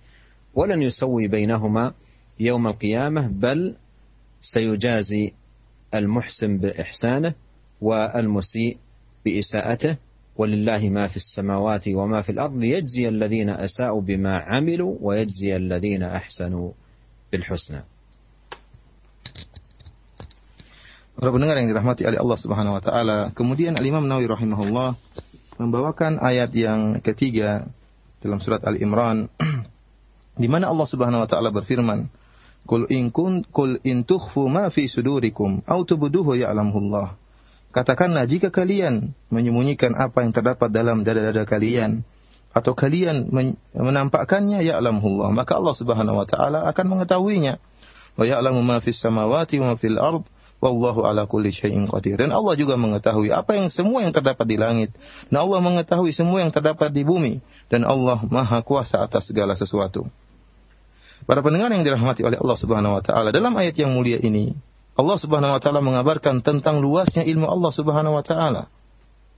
[0.54, 1.94] ولن يسوي بينهما
[2.40, 3.74] يوم القيامة بل
[4.40, 5.32] سيجازي
[5.94, 7.34] المحسن بإحسانه
[7.80, 8.76] والمسيء
[9.24, 9.96] بإساءته.
[10.36, 16.72] ولله ما في السماوات وما في الأرض يجزي الذين أساءوا بما عملوا ويجزي الذين أحسنوا
[17.32, 17.82] بالحسنى.
[21.22, 24.98] Para pendengar yang dirahmati oleh Allah Subhanahu wa taala, kemudian Al Imam Nawawi rahimahullah
[25.54, 27.70] membawakan ayat yang ketiga
[28.18, 29.30] dalam surat Al Imran
[30.42, 32.10] di mana Allah Subhanahu wa taala berfirman,
[32.66, 37.14] "Qul in kun qul in tukhfu ma fi sudurikum aw tubduhu ya'lamullah."
[37.70, 42.02] Katakanlah jika kalian menyembunyikan apa yang terdapat dalam dada-dada kalian
[42.50, 43.30] atau kalian
[43.70, 47.62] menampakkannya ya'lamullah, maka Allah Subhanahu wa taala akan mengetahuinya.
[48.18, 50.26] Wa ya'lamu ma fis samawati wa ma fil ard
[50.62, 52.22] Wallahu ala kulli syai'in qadir.
[52.22, 54.94] Dan Allah juga mengetahui apa yang semua yang terdapat di langit.
[55.26, 57.42] Dan Allah mengetahui semua yang terdapat di bumi.
[57.66, 60.06] Dan Allah maha kuasa atas segala sesuatu.
[61.26, 64.54] Para pendengar yang dirahmati oleh Allah Subhanahu wa taala, dalam ayat yang mulia ini,
[64.94, 68.70] Allah Subhanahu wa taala mengabarkan tentang luasnya ilmu Allah Subhanahu wa taala.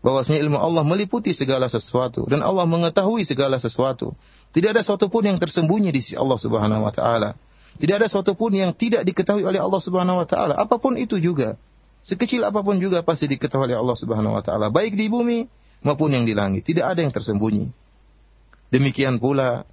[0.04, 4.12] Bahwasanya ilmu Allah meliputi segala sesuatu dan Allah mengetahui segala sesuatu.
[4.52, 7.32] Tidak ada sesuatu pun yang tersembunyi di sisi Allah Subhanahu wa taala.
[7.74, 10.54] Tidak ada sesuatu pun yang tidak diketahui oleh Allah Subhanahu wa taala.
[10.54, 11.58] Apa pun itu juga.
[12.04, 15.48] Sekecil apa pun juga pasti diketahui oleh Allah Subhanahu wa taala, baik di bumi
[15.82, 16.62] maupun yang di langit.
[16.68, 17.72] Tidak ada yang tersembunyi.
[18.70, 19.64] Demikian pula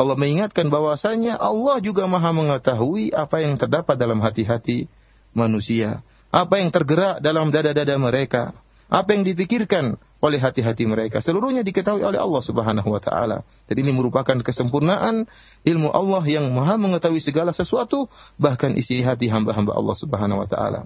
[0.00, 4.88] Allah mengingatkan bahwasanya Allah juga Maha mengetahui apa yang terdapat dalam hati-hati
[5.36, 6.00] manusia,
[6.32, 8.56] apa yang tergerak dalam dada-dada mereka,
[8.88, 11.24] apa yang dipikirkan oleh hati-hati mereka.
[11.24, 13.40] Seluruhnya diketahui oleh Allah Subhanahu wa taala.
[13.66, 15.24] Jadi ini merupakan kesempurnaan
[15.64, 18.06] ilmu Allah yang Maha mengetahui segala sesuatu,
[18.36, 20.84] bahkan isi hati hamba-hamba Allah Subhanahu wa taala.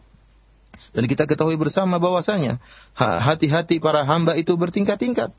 [0.94, 2.62] Dan kita ketahui bersama bahwasanya
[2.98, 5.34] hati-hati para hamba itu bertingkat-tingkat.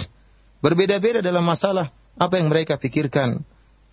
[0.60, 3.44] Berbeda-beda dalam masalah apa yang mereka pikirkan,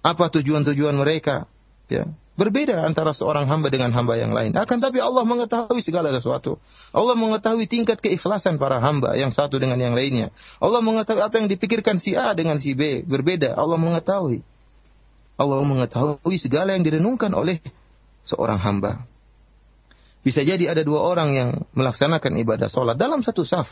[0.03, 1.47] apa tujuan-tujuan mereka,
[1.87, 2.11] ya.
[2.33, 4.57] Berbeda antara seorang hamba dengan hamba yang lain.
[4.57, 6.57] Akan tapi Allah mengetahui segala sesuatu.
[6.89, 10.33] Allah mengetahui tingkat keikhlasan para hamba yang satu dengan yang lainnya.
[10.57, 13.05] Allah mengetahui apa yang dipikirkan si A dengan si B.
[13.05, 13.53] Berbeda.
[13.53, 14.41] Allah mengetahui.
[15.37, 17.61] Allah mengetahui segala yang direnungkan oleh
[18.25, 19.05] seorang hamba.
[20.25, 23.69] Bisa jadi ada dua orang yang melaksanakan ibadah sholat dalam satu saf.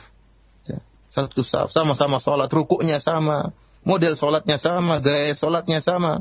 [0.69, 1.73] Ya, satu saf.
[1.73, 2.53] Sama-sama sholat.
[2.53, 3.57] Rukuknya sama.
[3.89, 5.01] Model sholatnya sama.
[5.01, 6.21] Gaya sholatnya sama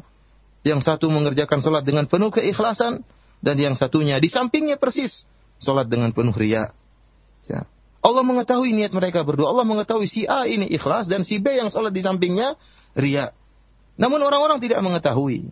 [0.68, 3.04] yang satu mengerjakan sholat dengan penuh keikhlasan
[3.40, 5.24] dan yang satunya di sampingnya persis
[5.64, 6.76] sholat dengan penuh ria.
[7.48, 7.64] Ya.
[8.00, 9.52] Allah mengetahui niat mereka berdua.
[9.52, 12.56] Allah mengetahui si A ini ikhlas dan si B yang sholat di sampingnya
[12.96, 13.36] ria.
[14.00, 15.52] Namun orang-orang tidak mengetahui.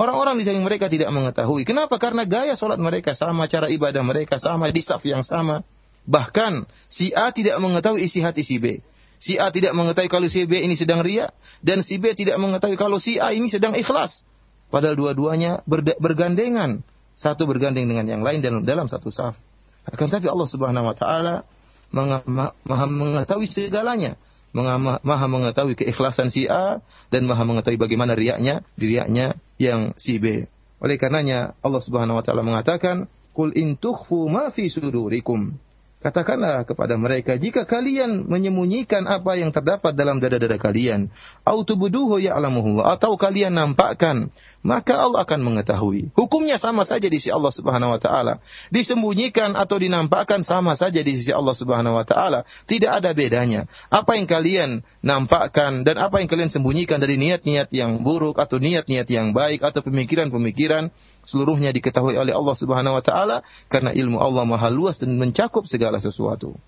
[0.00, 1.68] Orang-orang di samping mereka tidak mengetahui.
[1.68, 2.00] Kenapa?
[2.00, 5.60] Karena gaya sholat mereka sama, cara ibadah mereka sama, di saf yang sama.
[6.08, 8.80] Bahkan si A tidak mengetahui isi hati si B.
[9.22, 11.30] Si A tidak mengetahui kalau si B ini sedang ria
[11.62, 14.24] dan si B tidak mengetahui kalau si A ini sedang ikhlas.
[14.72, 15.60] Padahal dua-duanya
[16.00, 16.80] bergandengan.
[17.12, 19.36] Satu bergandeng dengan yang lain dan dalam satu saf.
[19.84, 21.44] Akan tapi Allah Subhanahu wa taala
[21.92, 24.16] maha mengetahui segalanya.
[24.56, 26.80] Maha mengetahui keikhlasan si A
[27.12, 30.48] dan maha mengetahui bagaimana riaknya, riaknya yang si B.
[30.80, 35.60] Oleh karenanya Allah Subhanahu wa taala mengatakan, "Qul in tukhfu ma fi sudurikum"
[36.02, 41.14] Katakanlah kepada mereka, jika kalian menyembunyikan apa yang terdapat dalam dada-dada kalian,
[41.46, 44.34] atau kalian nampakkan,
[44.66, 46.10] maka Allah akan mengetahui.
[46.14, 48.42] Hukumnya sama saja di sisi Allah Subhanahu wa taala.
[48.74, 52.46] Disembunyikan atau dinampakkan sama saja di sisi Allah Subhanahu wa taala.
[52.66, 53.70] Tidak ada bedanya.
[53.86, 59.06] Apa yang kalian nampakkan dan apa yang kalian sembunyikan dari niat-niat yang buruk atau niat-niat
[59.06, 60.90] yang baik atau pemikiran-pemikiran
[61.22, 66.02] seluruhnya diketahui oleh Allah Subhanahu wa taala karena ilmu Allah maha luas dan mencakup segala
[66.02, 66.58] sesuatu.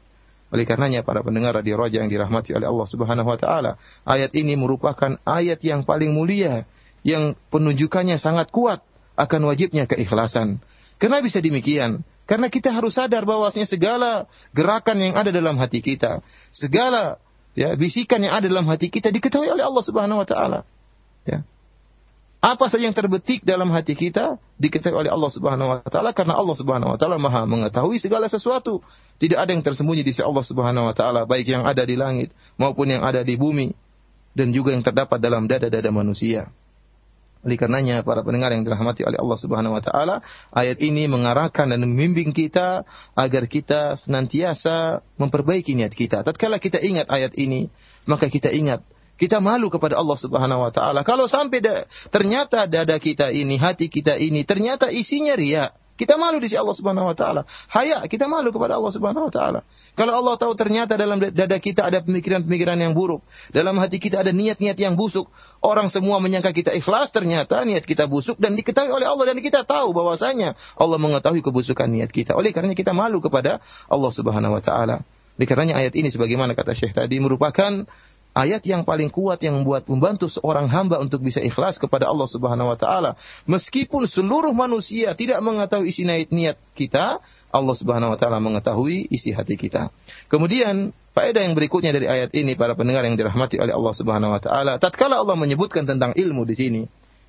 [0.55, 4.55] Oleh karenanya para pendengar radio Roja yang dirahmati oleh Allah Subhanahu wa taala, ayat ini
[4.55, 6.69] merupakan ayat yang paling mulia
[7.03, 8.81] yang penunjukannya sangat kuat
[9.19, 10.63] akan wajibnya keikhlasan.
[11.03, 12.07] Kenapa bisa demikian?
[12.25, 14.11] Karena kita harus sadar bahwasanya segala
[14.57, 17.21] gerakan yang ada dalam hati kita, segala
[17.53, 20.61] ya bisikan yang ada dalam hati kita diketahui oleh Allah Subhanahu wa taala.
[21.29, 21.45] Ya.
[22.45, 26.53] Apa saja yang terbetik dalam hati kita diketahui oleh Allah Subhanahu wa taala karena Allah
[26.53, 28.85] Subhanahu wa taala Maha mengetahui segala sesuatu.
[29.17, 32.37] Tidak ada yang tersembunyi di sisi Allah Subhanahu wa taala, baik yang ada di langit
[32.61, 33.73] maupun yang ada di bumi
[34.37, 36.53] dan juga yang terdapat dalam dada-dada manusia.
[37.49, 40.21] Oleh karenanya para pendengar yang dirahmati oleh Allah Subhanahu wa taala,
[40.53, 42.85] ayat ini mengarahkan dan membimbing kita
[43.17, 46.21] agar kita senantiasa memperbaiki niat kita.
[46.21, 47.73] Tatkala kita ingat ayat ini,
[48.05, 51.07] maka kita ingat kita malu kepada Allah Subhanahu wa taala.
[51.07, 56.43] Kalau sampai da, ternyata dada kita ini, hati kita ini ternyata isinya ria, kita malu
[56.43, 57.47] di sisi Allah Subhanahu wa taala.
[57.71, 59.61] Haya, kita malu kepada Allah Subhanahu wa taala.
[59.95, 63.23] Kalau Allah tahu ternyata dalam dada kita ada pemikiran-pemikiran yang buruk,
[63.55, 65.31] dalam hati kita ada niat-niat yang busuk,
[65.63, 69.63] orang semua menyangka kita ikhlas, ternyata niat kita busuk dan diketahui oleh Allah dan kita
[69.63, 72.35] tahu bahwasanya Allah mengetahui kebusukan niat kita.
[72.35, 75.07] Oleh karena kita malu kepada Allah Subhanahu wa taala.
[75.39, 77.87] Oleh karenanya ayat ini sebagaimana kata Syekh tadi merupakan
[78.35, 82.75] ayat yang paling kuat yang membuat membantu seorang hamba untuk bisa ikhlas kepada Allah Subhanahu
[82.75, 83.15] wa taala.
[83.47, 87.23] Meskipun seluruh manusia tidak mengetahui isi niat kita,
[87.55, 89.95] Allah Subhanahu wa taala mengetahui isi hati kita.
[90.27, 94.43] Kemudian faedah yang berikutnya dari ayat ini para pendengar yang dirahmati oleh Allah Subhanahu wa
[94.43, 96.83] taala, tatkala Allah menyebutkan tentang ilmu di sini,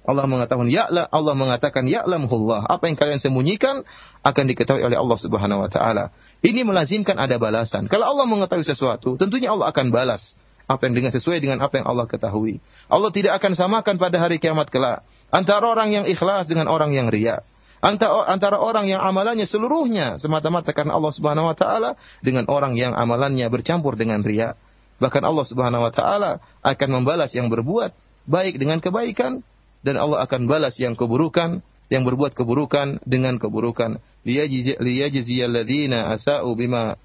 [0.06, 2.66] Allah mengatakan ya'la Allah mengatakan ya'lamullah.
[2.66, 3.86] Apa yang kalian sembunyikan
[4.26, 6.14] akan diketahui oleh Allah Subhanahu wa taala.
[6.46, 7.90] Ini melazimkan ada balasan.
[7.90, 11.86] Kalau Allah mengetahui sesuatu, tentunya Allah akan balas apa yang dengan sesuai dengan apa yang
[11.86, 12.58] Allah ketahui.
[12.90, 17.10] Allah tidak akan samakan pada hari kiamat kelak antara orang yang ikhlas dengan orang yang
[17.10, 17.46] ria.
[17.86, 21.94] Antara, orang yang amalannya seluruhnya semata-mata karena Allah Subhanahu wa taala
[22.26, 24.58] dengan orang yang amalannya bercampur dengan ria.
[24.98, 27.94] Bahkan Allah Subhanahu wa taala akan membalas yang berbuat
[28.26, 29.46] baik dengan kebaikan
[29.86, 31.62] dan Allah akan balas yang keburukan
[31.94, 34.02] yang berbuat keburukan dengan keburukan.
[34.26, 36.98] Liyajziyal ladzina asa'u bima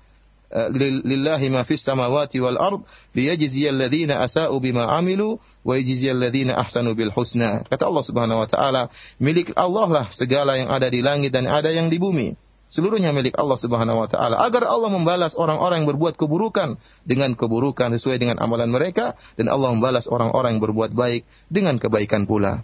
[0.51, 2.83] lillahi ma fis samawati wal ard
[3.15, 7.63] liyajziyal ladzina asa'u bima amilu wa yajziyal ladzina ahsanu bil husna.
[7.71, 8.83] Kata Allah Subhanahu wa taala,
[9.23, 12.35] milik Allah lah segala yang ada di langit dan ada yang di bumi.
[12.71, 14.39] Seluruhnya milik Allah Subhanahu wa taala.
[14.43, 19.75] Agar Allah membalas orang-orang yang berbuat keburukan dengan keburukan sesuai dengan amalan mereka dan Allah
[19.75, 22.63] membalas orang-orang yang berbuat baik dengan kebaikan pula.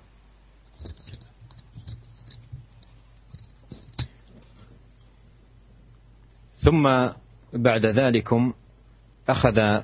[6.67, 6.83] ثم
[7.57, 8.53] بعد ذلكم
[9.29, 9.81] أخذ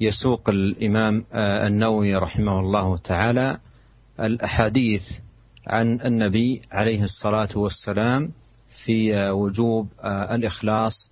[0.00, 3.58] يسوق الإمام آه، النووي رحمه الله تعالى
[4.20, 5.02] الأحاديث
[5.66, 8.30] عن النبي عليه الصلاة والسلام
[8.84, 11.10] في آه، وجوب آه، الإخلاص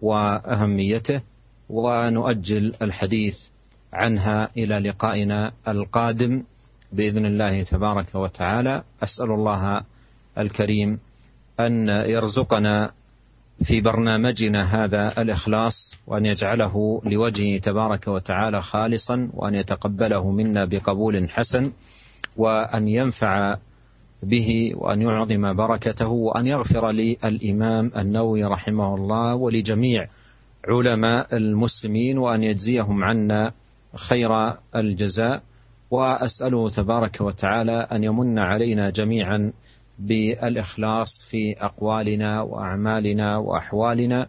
[0.00, 1.22] وأهميته
[1.68, 3.38] ونؤجل الحديث
[3.92, 6.42] عنها إلى لقائنا القادم
[6.92, 8.82] بإذن الله تبارك وتعالى.
[9.02, 9.82] أسأل الله
[10.38, 10.98] الكريم
[11.60, 12.92] أن يرزقنا
[13.64, 21.72] في برنامجنا هذا الإخلاص وأن يجعله لوجهه تبارك وتعالى خالصا وأن يتقبله منا بقبول حسن
[22.36, 23.56] وأن ينفع
[24.22, 30.06] به وأن يعظم بركته وأن يغفر لي الإمام النووي رحمه الله ولجميع
[30.68, 33.52] علماء المسلمين وأن يجزيهم عنا
[33.94, 35.42] خير الجزاء.
[35.90, 39.52] وأسأله تبارك وتعالى أن يمن علينا جميعا
[40.00, 44.26] بالإخلاص في أقوالنا وأعمالنا وأحوالنا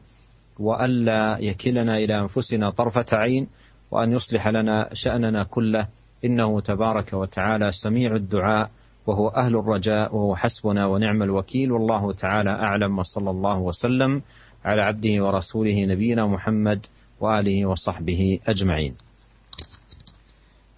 [0.59, 3.47] والا يكلنا إلى أنفسنا طرفة عين
[3.91, 5.87] وأن يصلح لنا شأننا كله
[6.25, 8.69] إنه تبارك وتعالى سميع الدعاء
[9.07, 14.21] وهو أهل الرجاء وهو حسبنا ونعم الوكيل والله تعالى أعلم وصلى الله وسلم
[14.65, 16.85] على عبده ورسوله نبينا محمد
[17.19, 18.95] وآله وصحبه أجمعين.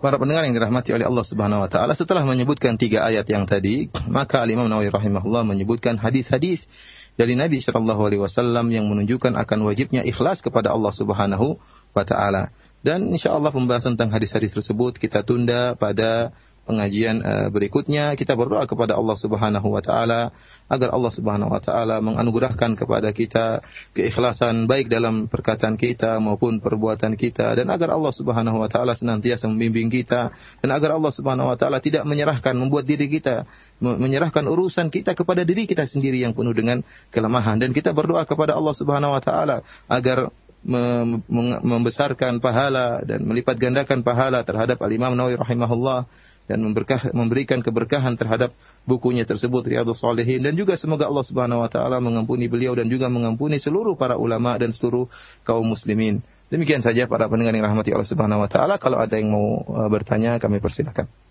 [0.04, 3.88] Para pendengar yang dirahmati oleh Allah Subhanahu wa taala, setelah menyebutkan tiga ayat yang tadi,
[4.12, 6.68] maka Imam Nawawi rahimahullah menyebutkan hadis-hadis
[7.16, 11.56] dari Nabi sallallahu alaihi wasallam yang menunjukkan akan wajibnya ikhlas kepada Allah Subhanahu
[11.96, 12.52] wa taala.
[12.84, 18.64] Dan insya Allah pembahasan tentang hadis-hadis tersebut kita tunda pada pengajian uh, berikutnya kita berdoa
[18.64, 20.32] kepada Allah Subhanahu wa taala
[20.72, 23.60] agar Allah Subhanahu wa taala menganugerahkan kepada kita
[23.92, 29.46] keikhlasan baik dalam perkataan kita maupun perbuatan kita dan agar Allah Subhanahu wa taala senantiasa
[29.52, 30.32] membimbing kita
[30.64, 33.44] dan agar Allah Subhanahu wa taala tidak menyerahkan membuat diri kita
[33.84, 36.80] menyerahkan urusan kita kepada diri kita sendiri yang penuh dengan
[37.12, 37.60] kelemahan.
[37.60, 39.60] Dan kita berdoa kepada Allah Subhanahu wa taala
[39.92, 40.32] agar
[40.64, 46.08] membesarkan pahala dan melipat gandakan pahala terhadap Al-Imam Nawawi rahimahullah
[46.44, 48.52] dan memberkah, memberikan keberkahan terhadap
[48.84, 53.08] bukunya tersebut Riyadhus Shalihin dan juga semoga Allah Subhanahu wa taala mengampuni beliau dan juga
[53.08, 55.08] mengampuni seluruh para ulama dan seluruh
[55.48, 56.20] kaum muslimin.
[56.52, 58.76] Demikian saja para pendengar yang rahmati Allah Subhanahu wa taala.
[58.78, 61.23] Kalau ada yang mau uh, bertanya kami persilakan.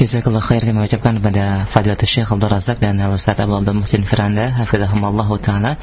[0.00, 0.64] Jazakallah khair.
[0.64, 5.76] Kami ucapkan kepada Fadilatul Syekh Abdul Razak dan Ustaz Abu Abdul Muhsin Firanda hafizahumullah taala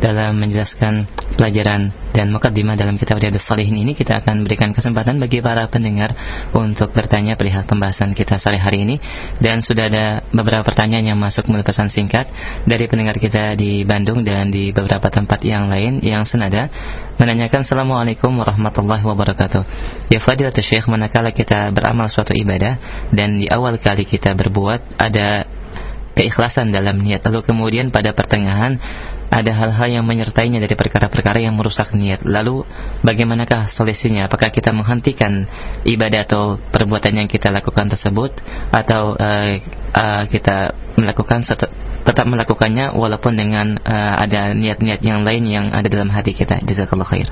[0.00, 1.04] dalam menjelaskan
[1.36, 3.92] pelajaran dan mukadimah dalam kitab Riyadhus Shalihin ini.
[3.92, 6.16] Kita akan berikan kesempatan bagi para pendengar
[6.56, 8.96] untuk bertanya perihal pembahasan kita sore hari ini.
[9.44, 12.32] Dan sudah ada beberapa pertanyaan yang masuk melalui pesan singkat
[12.64, 16.72] dari pendengar kita di Bandung dan di beberapa tempat yang lain yang senada
[17.20, 19.62] menanyakan Assalamualaikum warahmatullahi wabarakatuh.
[20.08, 22.80] Ya Fadilatul Syekh manakala kita beramal suatu ibadah
[23.12, 25.44] dan di awal kali kita berbuat ada
[26.14, 28.78] keikhlasan dalam niat lalu kemudian pada pertengahan
[29.30, 32.26] ada hal-hal yang menyertainya dari perkara-perkara yang merusak niat.
[32.26, 32.66] Lalu
[33.06, 34.26] bagaimanakah solusinya?
[34.26, 35.46] Apakah kita menghentikan
[35.86, 38.34] ibadah atau perbuatan yang kita lakukan tersebut
[38.74, 39.54] atau uh,
[39.94, 46.10] uh, kita melakukan tetap melakukannya walaupun dengan uh, ada niat-niat yang lain yang ada dalam
[46.10, 46.58] hati kita.
[46.66, 47.30] Jazakallah khair.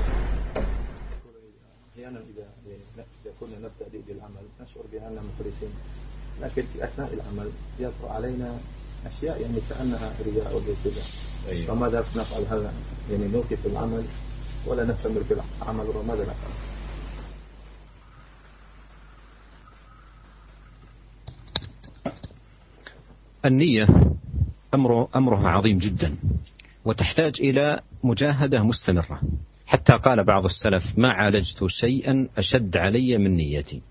[6.59, 8.57] لكن في أثناء العمل يطرأ علينا
[9.05, 11.03] أشياء يعني كأنها رياء وكذا
[11.47, 11.67] أيوة.
[11.67, 12.73] فماذا نفعل هذا؟
[13.11, 14.05] يعني نوقف العمل
[14.67, 16.51] ولا نستمر في العمل وماذا نفعل؟
[23.45, 23.87] النية
[24.73, 26.15] أمر أمرها عظيم جدا
[26.85, 29.21] وتحتاج إلى مجاهدة مستمرة.
[29.65, 33.81] حتى قال بعض السلف ما عالجت شيئا أشد علي من نيتي.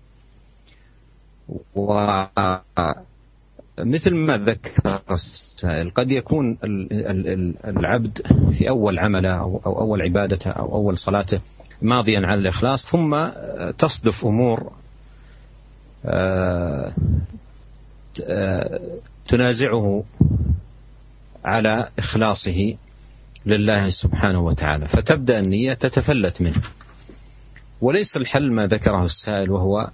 [3.79, 6.57] مثل ما ذكر السائل قد يكون
[7.65, 8.21] العبد
[8.57, 11.41] في أول عمله أو أول عبادته أو أول صلاته
[11.81, 13.29] ماضيا على الإخلاص ثم
[13.77, 14.71] تصدف أمور
[16.05, 16.93] آه،
[19.27, 20.03] تنازعه
[21.45, 22.75] على إخلاصه
[23.45, 26.61] لله سبحانه وتعالى فتبدأ النية تتفلت منه.
[27.81, 29.89] وليس الحل ما ذكره السائل وهو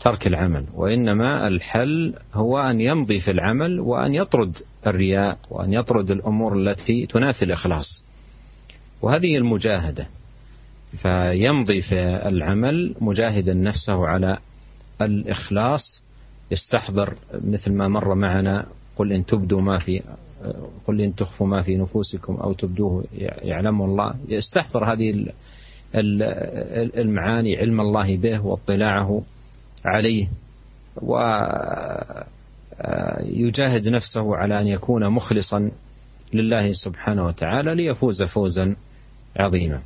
[0.00, 6.56] ترك العمل وإنما الحل هو أن يمضي في العمل وأن يطرد الرياء وأن يطرد الأمور
[6.56, 8.04] التي تنافي الإخلاص.
[9.02, 10.06] وهذه المجاهدة
[11.02, 14.38] فيمضي في العمل مجاهدا نفسه على
[15.02, 16.02] الإخلاص
[16.50, 20.02] يستحضر مثل ما مر معنا قل إن تبدوا ما في
[20.86, 23.04] قل إن تخفوا ما في نفوسكم أو تبدوه
[23.42, 24.14] يعلمه الله.
[24.28, 25.26] يستحضر هذه
[26.96, 29.22] المعاني علم الله به واطلاعه.
[29.85, 30.27] عليه
[32.79, 35.71] ويجاهد نفسه على أن يكون مخلصا
[36.33, 38.75] لله سبحانه وتعالى ليفوز فوزا
[39.37, 39.81] عظيما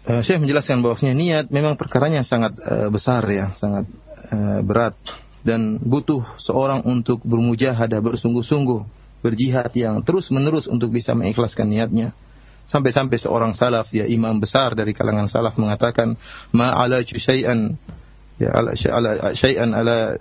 [0.00, 3.84] Uh, Syekh menjelaskan bahwasanya niat memang perkaranya sangat uh, besar ya, sangat
[4.32, 4.96] uh, berat
[5.44, 8.80] dan butuh seorang untuk bermujahadah, bersungguh-sungguh,
[9.20, 12.16] berjihad yang terus-menerus untuk bisa mengikhlaskan niatnya.
[12.65, 16.17] Sampai-sampai seorang salaf, ya imam besar dari kalangan salaf mengatakan,
[16.49, 17.77] ma ala syai'an
[18.41, 18.73] ya ala
[19.31, 20.17] syai'an ala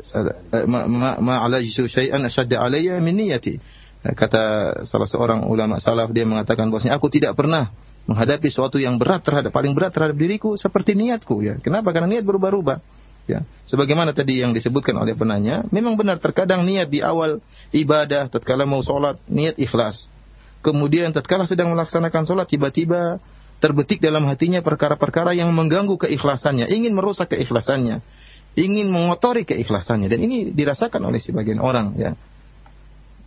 [0.68, 3.56] ma ma ala syai'an ashadda alayya min niyati.
[4.04, 4.42] Ya, kata
[4.84, 7.72] salah seorang ulama salaf dia mengatakan bahwasanya aku tidak pernah
[8.04, 11.56] menghadapi sesuatu yang berat terhadap paling berat terhadap diriku seperti niatku ya.
[11.64, 11.96] Kenapa?
[11.96, 12.78] Karena niat berubah-ubah.
[13.24, 17.40] Ya, sebagaimana tadi yang disebutkan oleh penanya, memang benar terkadang niat di awal
[17.72, 20.12] ibadah tatkala mau sholat niat ikhlas
[20.64, 23.20] kemudian tatkala sedang melaksanakan sholat tiba-tiba
[23.60, 28.00] terbetik dalam hatinya perkara-perkara yang mengganggu keikhlasannya, ingin merusak keikhlasannya,
[28.56, 32.12] ingin mengotori keikhlasannya dan ini dirasakan oleh sebagian orang ya.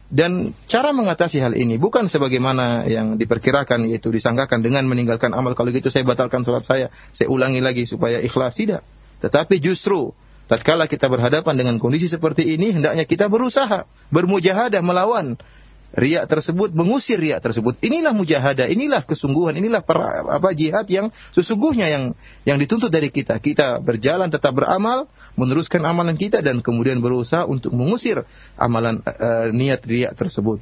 [0.08, 5.68] Dan cara mengatasi hal ini bukan sebagaimana yang diperkirakan yaitu disangkakan dengan meninggalkan amal kalau
[5.76, 8.88] gitu saya batalkan sholat saya, saya ulangi lagi supaya ikhlas tidak.
[9.20, 10.16] Tetapi justru
[10.48, 15.36] tatkala kita berhadapan dengan kondisi seperti ini hendaknya kita berusaha bermujahadah melawan
[15.96, 17.80] riak tersebut, mengusir riak tersebut.
[17.80, 22.04] Inilah mujahadah, inilah kesungguhan, inilah per, apa jihad yang sesungguhnya yang
[22.44, 23.40] yang dituntut dari kita.
[23.40, 25.08] Kita berjalan tetap beramal,
[25.40, 28.28] meneruskan amalan kita dan kemudian berusaha untuk mengusir
[28.60, 30.60] amalan uh, niat riak tersebut.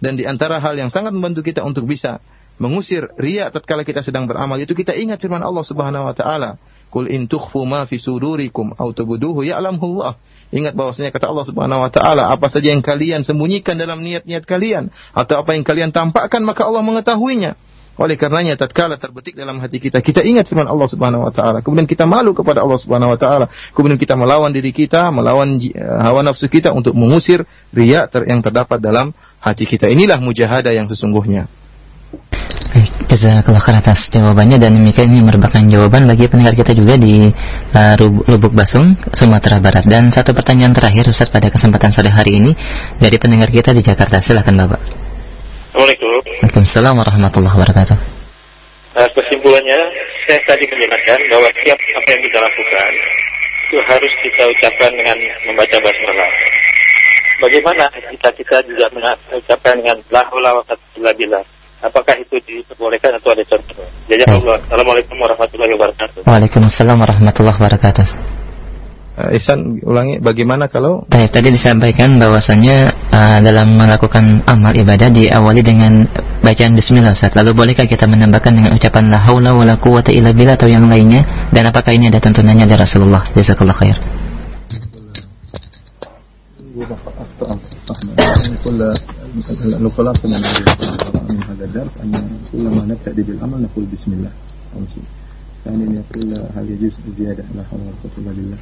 [0.00, 2.22] Dan di antara hal yang sangat membantu kita untuk bisa
[2.60, 6.60] mengusir riak tatkala kita sedang beramal itu kita ingat firman Allah Subhanahu wa taala,
[6.90, 10.18] "Qul in tukhfu ma fi sudurikum aw tubduhu ya'lamullah."
[10.50, 14.90] Ingat bahwasanya kata Allah Subhanahu wa taala, apa saja yang kalian sembunyikan dalam niat-niat kalian
[15.14, 17.54] atau apa yang kalian tampakkan maka Allah mengetahuinya.
[18.00, 21.60] Oleh karenanya tatkala terbetik dalam hati kita, kita ingat firman Allah Subhanahu wa taala.
[21.60, 23.46] Kemudian kita malu kepada Allah Subhanahu wa taala.
[23.76, 27.44] Kemudian kita melawan diri kita, melawan eh, hawa nafsu kita untuk mengusir
[27.76, 29.86] riya yang terdapat dalam hati kita.
[29.92, 31.46] Inilah mujahadah yang sesungguhnya.
[33.10, 37.26] Jazakallah khair atas jawabannya dan demikian ini merupakan jawaban bagi pendengar kita juga di
[37.74, 39.82] uh, Lubuk Basung, Sumatera Barat.
[39.82, 42.54] Dan satu pertanyaan terakhir Ustaz pada kesempatan sore hari ini
[43.02, 44.22] dari pendengar kita di Jakarta.
[44.22, 44.80] Silakan Bapak.
[45.74, 46.22] Assalamualaikum.
[46.22, 47.96] Waalaikumsalam warahmatullahi wabarakatuh.
[48.94, 49.80] Uh, kesimpulannya,
[50.30, 52.90] saya tadi menjelaskan bahwa setiap apa yang kita lakukan
[53.70, 55.18] itu harus kita ucapkan dengan
[55.50, 56.30] membaca basmalah.
[57.42, 60.62] Bagaimana kita kita juga mengucapkan dengan la haula wa
[61.80, 63.80] Apakah itu diperbolehkan atau ada contoh?
[64.04, 64.60] Jadi Allah.
[64.60, 66.20] Assalamualaikum warahmatullahi wabarakatuh.
[66.28, 68.06] Waalaikumsalam warahmatullahi wabarakatuh.
[69.16, 75.64] Uh, Ihsan ulangi bagaimana kalau Baik, tadi disampaikan bahwasanya uh, dalam melakukan amal ibadah diawali
[75.64, 76.04] dengan
[76.44, 77.32] bacaan bismillah Ustaz.
[77.32, 81.48] Lalu bolehkah kita menambahkan dengan ucapan la haula wala quwata illa billah atau yang lainnya
[81.48, 83.24] dan apakah ini ada tuntunannya dari Rasulullah?
[83.32, 83.96] Jazakallah khair.
[91.60, 94.30] هذا الدرس أن كلما نبتدئ بالأمر نقول بسم الله.
[94.94, 95.02] شيء.
[95.64, 98.58] ثانيا يقول هل يجوز الزيادة لا حول ولا قوة إلا بالله.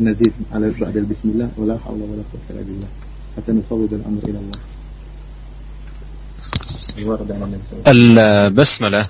[0.00, 1.48] نزيد على بعد البسم الله.
[1.56, 2.86] ولا حول ولا قوة إلا بالله.
[3.36, 4.58] حتى نفوض الأمر إلى الله.
[7.88, 9.08] البسملة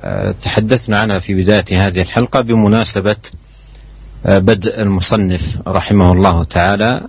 [0.00, 3.16] آه، تحدثنا عنها في بداية هذه الحلقة بمناسبة
[4.26, 7.00] آه، بدء المصنف رحمه الله تعالى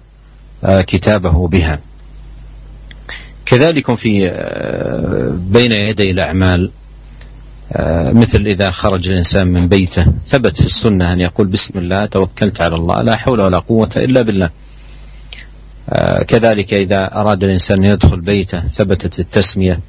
[0.63, 1.79] آه، كتابه بها.
[3.45, 6.71] كذلك في آه، بين يدي الأعمال
[8.13, 12.75] مثل إذا خرج الإنسان من بيته ثبت في السنة أن يقول بسم الله توكلت على
[12.75, 14.49] الله لا حول ولا قوة إلا بالله.
[16.27, 19.79] كذلك إذا أراد الإنسان أن يدخل بيته ثبتت التسمية.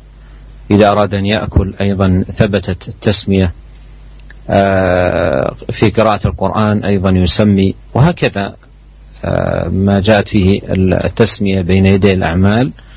[0.71, 3.53] إذا أراد أن يأكل أيضا ثبتت التسمية.
[4.51, 7.75] آه، في قراءة القرآن أيضا يسمي.
[7.95, 8.57] وهكذا
[9.25, 10.61] آه، ما جاءت فيه
[11.05, 12.67] التسمية بين يدي الأعمال.
[12.67, 12.94] آه،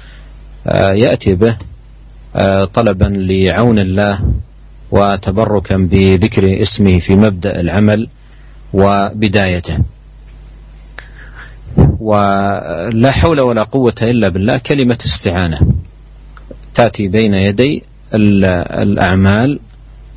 [0.74, 1.57] يأتي به
[2.74, 4.20] طلبا لعون الله
[4.91, 8.07] وتبركا بذكر اسمه في مبدأ العمل
[8.74, 9.78] وبدايته.
[11.99, 15.59] ولا حول ولا قوة إلا بالله كلمة استعانة
[16.76, 19.59] تأتي بين يدي الأعمال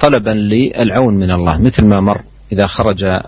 [0.00, 1.58] طلبا للعون من الله.
[1.58, 2.20] مثل ما مر
[2.52, 3.20] إذا خرج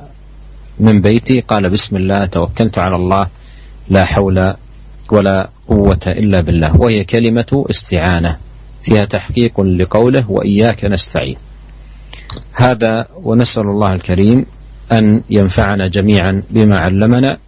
[0.80, 3.26] من بيتي قال بسم الله توكلت على الله
[3.88, 4.54] لا حول
[5.12, 8.36] ولا قوة إلا بالله وهي كلمة استعانة
[8.82, 11.36] فيها تحقيق لقوله وإياك نستعين.
[12.54, 14.46] هذا ونسأل الله الكريم
[14.92, 17.38] أن ينفعنا جميعا بما علمنا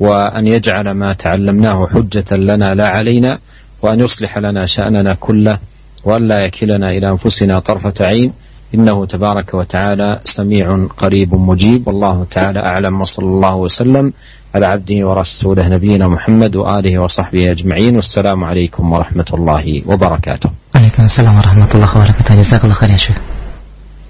[0.00, 3.38] وأن يجعل ما تعلمناه حجة لنا لا علينا
[3.82, 5.58] وأن يصلح لنا شأننا كله
[6.04, 8.32] وأن لا يكلنا إلى أنفسنا طرفة عين.
[8.74, 14.12] إنه تبارك وتعالى سميع قريب مجيب والله تعالى أعلم وصلى الله وسلم
[14.55, 21.35] على عبده ورسوله نبينا محمد وآله وصحبه أجمعين والسلام عليكم ورحمة الله وبركاته عليكم السلام
[21.37, 23.19] ورحمة الله وبركاته جزاك الله خير يا شيخ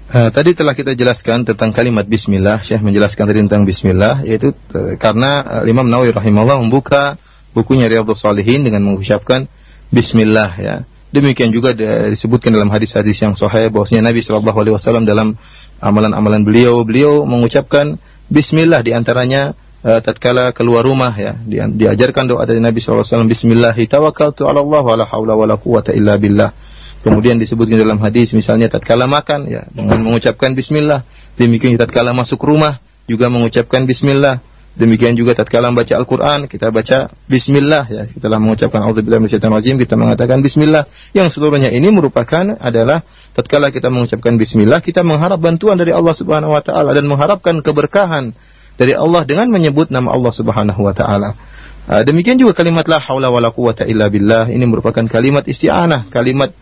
[0.08, 2.64] Uh, tadi telah kita jelaskan tentang kalimat Bismillah.
[2.64, 7.20] Syekh menjelaskan tadi tentang Bismillah, yaitu uh, karena uh, Imam Nawawi rahimahullah membuka
[7.52, 9.44] bukunya Riyadhus Salihin dengan mengucapkan
[9.92, 10.88] Bismillah ya.
[11.12, 11.76] Demikian juga
[12.08, 15.36] disebutkan dalam hadis-hadis yang sahih bahwasanya Nabi Shallallahu alaihi wasallam dalam
[15.80, 18.00] amalan-amalan beliau, beliau mengucapkan
[18.32, 21.35] bismillah di antaranya uh, tatkala keluar rumah ya.
[21.37, 26.55] Di, diajarkan doa dari Nabi wasallam bismillah tawakkaltu 'ala Allah quwata illa billah.
[27.03, 31.03] Kemudian disebutkan dalam hadis misalnya tatkala makan ya dengan mengucapkan bismillah.
[31.35, 32.79] Demikian tatkala masuk rumah
[33.11, 34.39] juga mengucapkan bismillah.
[34.73, 38.03] Demikian juga tatkala membaca Al-Qur'an kita baca bismillah ya.
[38.09, 40.87] Setelah mengucapkan auzubillahi minasyaitonir kita mengatakan bismillah.
[41.13, 43.05] Yang seluruhnya ini merupakan adalah
[43.35, 48.33] tatkala kita mengucapkan bismillah kita mengharap bantuan dari Allah Subhanahu wa taala dan mengharapkan keberkahan
[48.77, 51.37] dari Allah dengan menyebut nama Allah Subhanahu wa taala.
[51.83, 56.55] Ah, demikian juga kalimat la haula wala quwata illa billah ini merupakan kalimat isti'anah, kalimat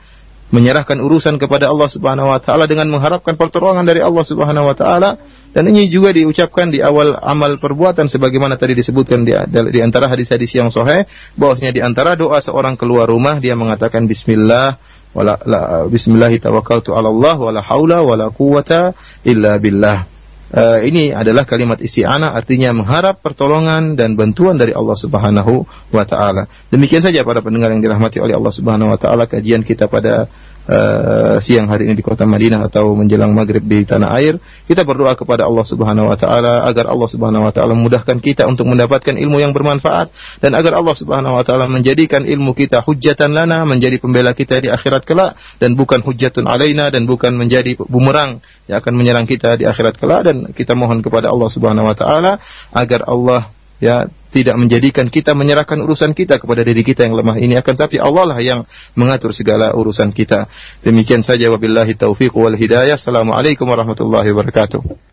[0.51, 5.15] menyerahkan urusan kepada Allah Subhanahu wa taala dengan mengharapkan pertolongan dari Allah Subhanahu wa taala
[5.55, 10.51] dan ini juga diucapkan di awal amal perbuatan sebagaimana tadi disebutkan di, di antara hadis-hadis
[10.59, 11.07] yang sahih
[11.39, 14.75] bahwasanya di antara doa seorang keluar rumah dia mengatakan bismillah
[15.15, 18.91] wala la, bismillah tawakkaltu 'ala Allah wala haula wala quwata
[19.23, 20.07] illa billah.
[20.51, 25.63] Uh, ini adalah kalimat isti'anah artinya mengharap pertolongan dan bantuan dari Allah Subhanahu
[25.95, 26.43] wa taala.
[26.67, 30.27] Demikian saja para pendengar yang dirahmati oleh Allah Subhanahu wa taala kajian kita pada
[30.71, 34.39] uh, siang hari ini di kota Madinah atau menjelang maghrib di tanah air.
[34.65, 38.71] Kita berdoa kepada Allah Subhanahu Wa Taala agar Allah Subhanahu Wa Taala memudahkan kita untuk
[38.71, 40.09] mendapatkan ilmu yang bermanfaat
[40.39, 44.71] dan agar Allah Subhanahu Wa Taala menjadikan ilmu kita hujatan lana, menjadi pembela kita di
[44.71, 48.39] akhirat kelak dan bukan hujatun alaina dan bukan menjadi bumerang
[48.71, 52.33] yang akan menyerang kita di akhirat kelak dan kita mohon kepada Allah Subhanahu Wa Taala
[52.71, 53.51] agar Allah
[53.81, 57.99] ya tidak menjadikan kita menyerahkan urusan kita kepada diri kita yang lemah ini akan tapi
[57.99, 58.63] Allah lah yang
[58.95, 60.47] mengatur segala urusan kita.
[60.85, 62.95] Demikian saja wabillahi taufiq wal hidayah.
[62.95, 65.10] Assalamualaikum warahmatullahi wabarakatuh.